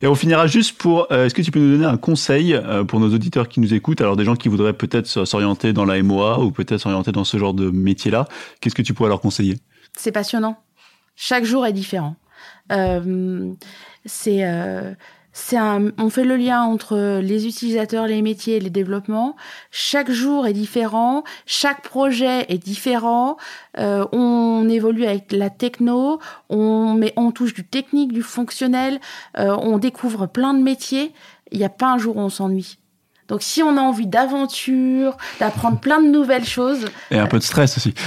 Et 0.00 0.06
on 0.06 0.14
finira 0.14 0.46
juste 0.46 0.78
pour, 0.78 1.08
euh, 1.10 1.26
est-ce 1.26 1.34
que 1.34 1.42
tu 1.42 1.50
peux 1.50 1.58
nous 1.58 1.72
donner 1.72 1.84
un 1.84 1.96
conseil 1.96 2.54
euh, 2.54 2.84
pour 2.84 3.00
nos 3.00 3.12
auditeurs 3.12 3.48
qui 3.48 3.58
nous 3.58 3.74
écoutent, 3.74 4.00
alors 4.00 4.16
des 4.16 4.24
gens 4.24 4.36
qui 4.36 4.48
voudraient 4.48 4.72
peut-être 4.72 5.06
s'orienter 5.06 5.72
dans 5.72 5.84
la 5.84 6.00
MOA 6.00 6.38
ou 6.38 6.52
peut-être 6.52 6.78
s'orienter 6.78 7.10
dans 7.10 7.24
ce 7.24 7.38
genre 7.38 7.54
de 7.54 7.70
métier-là, 7.70 8.28
qu'est-ce 8.60 8.76
que 8.76 8.82
tu 8.82 8.94
pourrais 8.94 9.08
leur 9.08 9.20
conseiller? 9.20 9.58
C'est 9.96 10.12
passionnant. 10.12 10.62
Chaque 11.16 11.44
jour 11.44 11.66
est 11.66 11.72
différent. 11.72 12.14
Euh, 12.70 13.52
c'est 14.06 14.44
c'est 15.32 15.58
on 15.58 16.10
fait 16.10 16.24
le 16.24 16.36
lien 16.36 16.62
entre 16.62 17.20
les 17.20 17.46
utilisateurs, 17.46 18.06
les 18.06 18.20
métiers 18.20 18.56
et 18.56 18.60
les 18.60 18.70
développements. 18.70 19.34
Chaque 19.70 20.10
jour 20.10 20.46
est 20.46 20.52
différent, 20.52 21.24
chaque 21.46 21.82
projet 21.82 22.44
est 22.48 22.58
différent. 22.58 23.38
Euh, 23.78 24.06
on 24.12 24.68
évolue 24.68 25.04
avec 25.04 25.32
la 25.32 25.48
techno, 25.48 26.20
on, 26.50 26.94
met, 26.94 27.14
on 27.16 27.32
touche 27.32 27.54
du 27.54 27.64
technique, 27.64 28.12
du 28.12 28.22
fonctionnel, 28.22 29.00
euh, 29.38 29.56
on 29.60 29.78
découvre 29.78 30.26
plein 30.26 30.52
de 30.52 30.62
métiers. 30.62 31.12
Il 31.50 31.58
n'y 31.58 31.64
a 31.64 31.70
pas 31.70 31.92
un 31.92 31.98
jour 31.98 32.16
où 32.16 32.20
on 32.20 32.28
s'ennuie. 32.28 32.78
Donc 33.28 33.42
si 33.42 33.62
on 33.62 33.76
a 33.76 33.80
envie 33.80 34.06
d'aventure, 34.06 35.16
d'apprendre 35.40 35.78
plein 35.78 36.00
de 36.00 36.08
nouvelles 36.08 36.44
choses. 36.44 36.86
Et 37.10 37.18
un 37.18 37.26
peu 37.26 37.38
de 37.38 37.44
stress 37.44 37.76
aussi. 37.76 37.94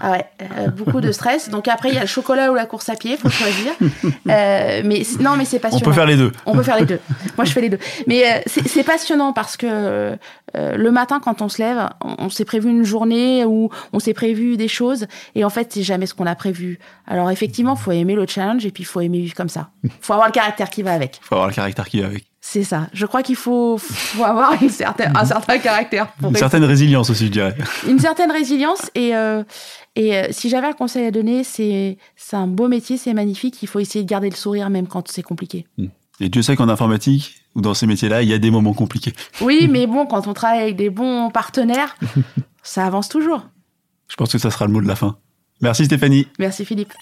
Ah 0.00 0.10
ouais, 0.10 0.26
euh, 0.42 0.68
beaucoup 0.68 1.00
de 1.00 1.12
stress. 1.12 1.48
Donc 1.48 1.68
après, 1.68 1.88
il 1.88 1.94
y 1.94 1.98
a 1.98 2.02
le 2.02 2.06
chocolat 2.06 2.50
ou 2.50 2.54
la 2.54 2.66
course 2.66 2.88
à 2.88 2.96
pied, 2.96 3.16
faut 3.16 3.30
choisir. 3.30 3.72
Euh, 4.30 4.82
mais 4.84 5.02
non, 5.20 5.36
mais 5.36 5.44
c'est 5.44 5.58
passionnant. 5.58 5.82
On 5.82 5.84
peut 5.84 5.92
faire 5.92 6.06
les 6.06 6.16
deux. 6.16 6.32
On 6.46 6.54
peut 6.54 6.62
faire 6.62 6.78
les 6.78 6.86
deux. 6.86 6.98
Moi, 7.36 7.44
je 7.44 7.52
fais 7.52 7.60
les 7.60 7.68
deux. 7.68 7.78
Mais 8.06 8.24
euh, 8.24 8.40
c'est 8.46 8.82
passionnant 8.82 9.32
parce 9.32 9.56
que 9.56 10.16
le 10.54 10.90
matin, 10.90 11.20
quand 11.22 11.42
on 11.42 11.48
se 11.48 11.60
lève, 11.60 11.88
on, 12.00 12.30
s'est 12.30 12.44
prévu 12.44 12.70
une 12.70 12.84
journée 12.84 13.44
où 13.44 13.70
on 13.92 13.98
s'est 13.98 14.14
prévu 14.14 14.56
des 14.56 14.68
choses. 14.68 15.06
Et 15.34 15.44
en 15.44 15.50
fait, 15.50 15.72
c'est 15.72 15.82
jamais 15.82 16.06
ce 16.06 16.14
qu'on 16.14 16.26
a 16.26 16.34
prévu. 16.34 16.78
Alors 17.06 17.30
effectivement, 17.30 17.76
faut 17.76 17.92
aimer 17.92 18.14
le 18.14 18.26
challenge 18.26 18.64
et 18.64 18.70
puis 18.70 18.82
il 18.82 18.86
faut 18.86 19.00
aimer 19.00 19.18
vivre 19.18 19.34
comme 19.34 19.50
ça. 19.50 19.70
Faut 20.00 20.14
avoir 20.14 20.28
le 20.28 20.32
caractère 20.32 20.70
qui 20.70 20.82
va 20.82 20.92
avec. 20.92 21.20
Faut 21.22 21.34
avoir 21.34 21.48
le 21.48 21.54
caractère 21.54 21.88
qui 21.88 22.00
va 22.00 22.06
avec. 22.06 22.24
C'est 22.46 22.62
ça. 22.62 22.88
Je 22.92 23.06
crois 23.06 23.22
qu'il 23.22 23.36
faut, 23.36 23.80
avoir 24.22 24.62
une 24.62 24.68
certaine, 24.68 25.16
un 25.16 25.24
certain 25.24 25.58
caractère. 25.58 26.08
une 26.22 26.36
certaine 26.36 26.62
résilience 26.62 27.08
aussi, 27.08 27.26
je 27.26 27.32
dirais. 27.32 27.56
Une 27.88 27.98
certaine 27.98 28.30
résilience. 28.30 28.90
Et, 28.94 29.16
euh, 29.16 29.42
et 29.96 30.14
euh, 30.14 30.26
si 30.30 30.50
j'avais 30.50 30.66
un 30.66 30.74
conseil 30.74 31.06
à 31.06 31.10
donner, 31.10 31.42
c'est 31.42 31.96
un 32.32 32.46
beau 32.46 32.68
métier, 32.68 32.98
c'est 32.98 33.14
magnifique. 33.14 33.62
Il 33.62 33.66
faut 33.66 33.80
essayer 33.80 34.04
de 34.04 34.08
garder 34.08 34.28
le 34.28 34.36
sourire 34.36 34.68
même 34.68 34.86
quand 34.86 35.08
c'est 35.08 35.22
compliqué. 35.22 35.66
Hmm. 35.78 35.86
Et 36.20 36.28
Dieu 36.28 36.42
sait 36.42 36.54
qu'en 36.54 36.68
informatique, 36.68 37.34
ou 37.54 37.62
dans 37.62 37.72
ces 37.72 37.86
métiers-là, 37.86 38.22
il 38.22 38.28
y 38.28 38.34
a 38.34 38.38
des 38.38 38.50
moments 38.50 38.74
compliqués. 38.74 39.14
Oui, 39.40 39.66
mais 39.68 39.86
bon, 39.86 40.04
quand 40.04 40.28
on 40.28 40.34
travaille 40.34 40.60
avec 40.60 40.76
des 40.76 40.90
bons 40.90 41.30
partenaires, 41.30 41.96
ça 42.62 42.84
avance 42.84 43.08
toujours. 43.08 43.48
Je 44.08 44.16
pense 44.16 44.30
que 44.30 44.38
ça 44.38 44.50
sera 44.50 44.66
le 44.66 44.72
mot 44.72 44.82
de 44.82 44.86
la 44.86 44.96
fin. 44.96 45.16
Merci 45.62 45.86
Stéphanie. 45.86 46.28
Merci 46.38 46.66
Philippe. 46.66 46.92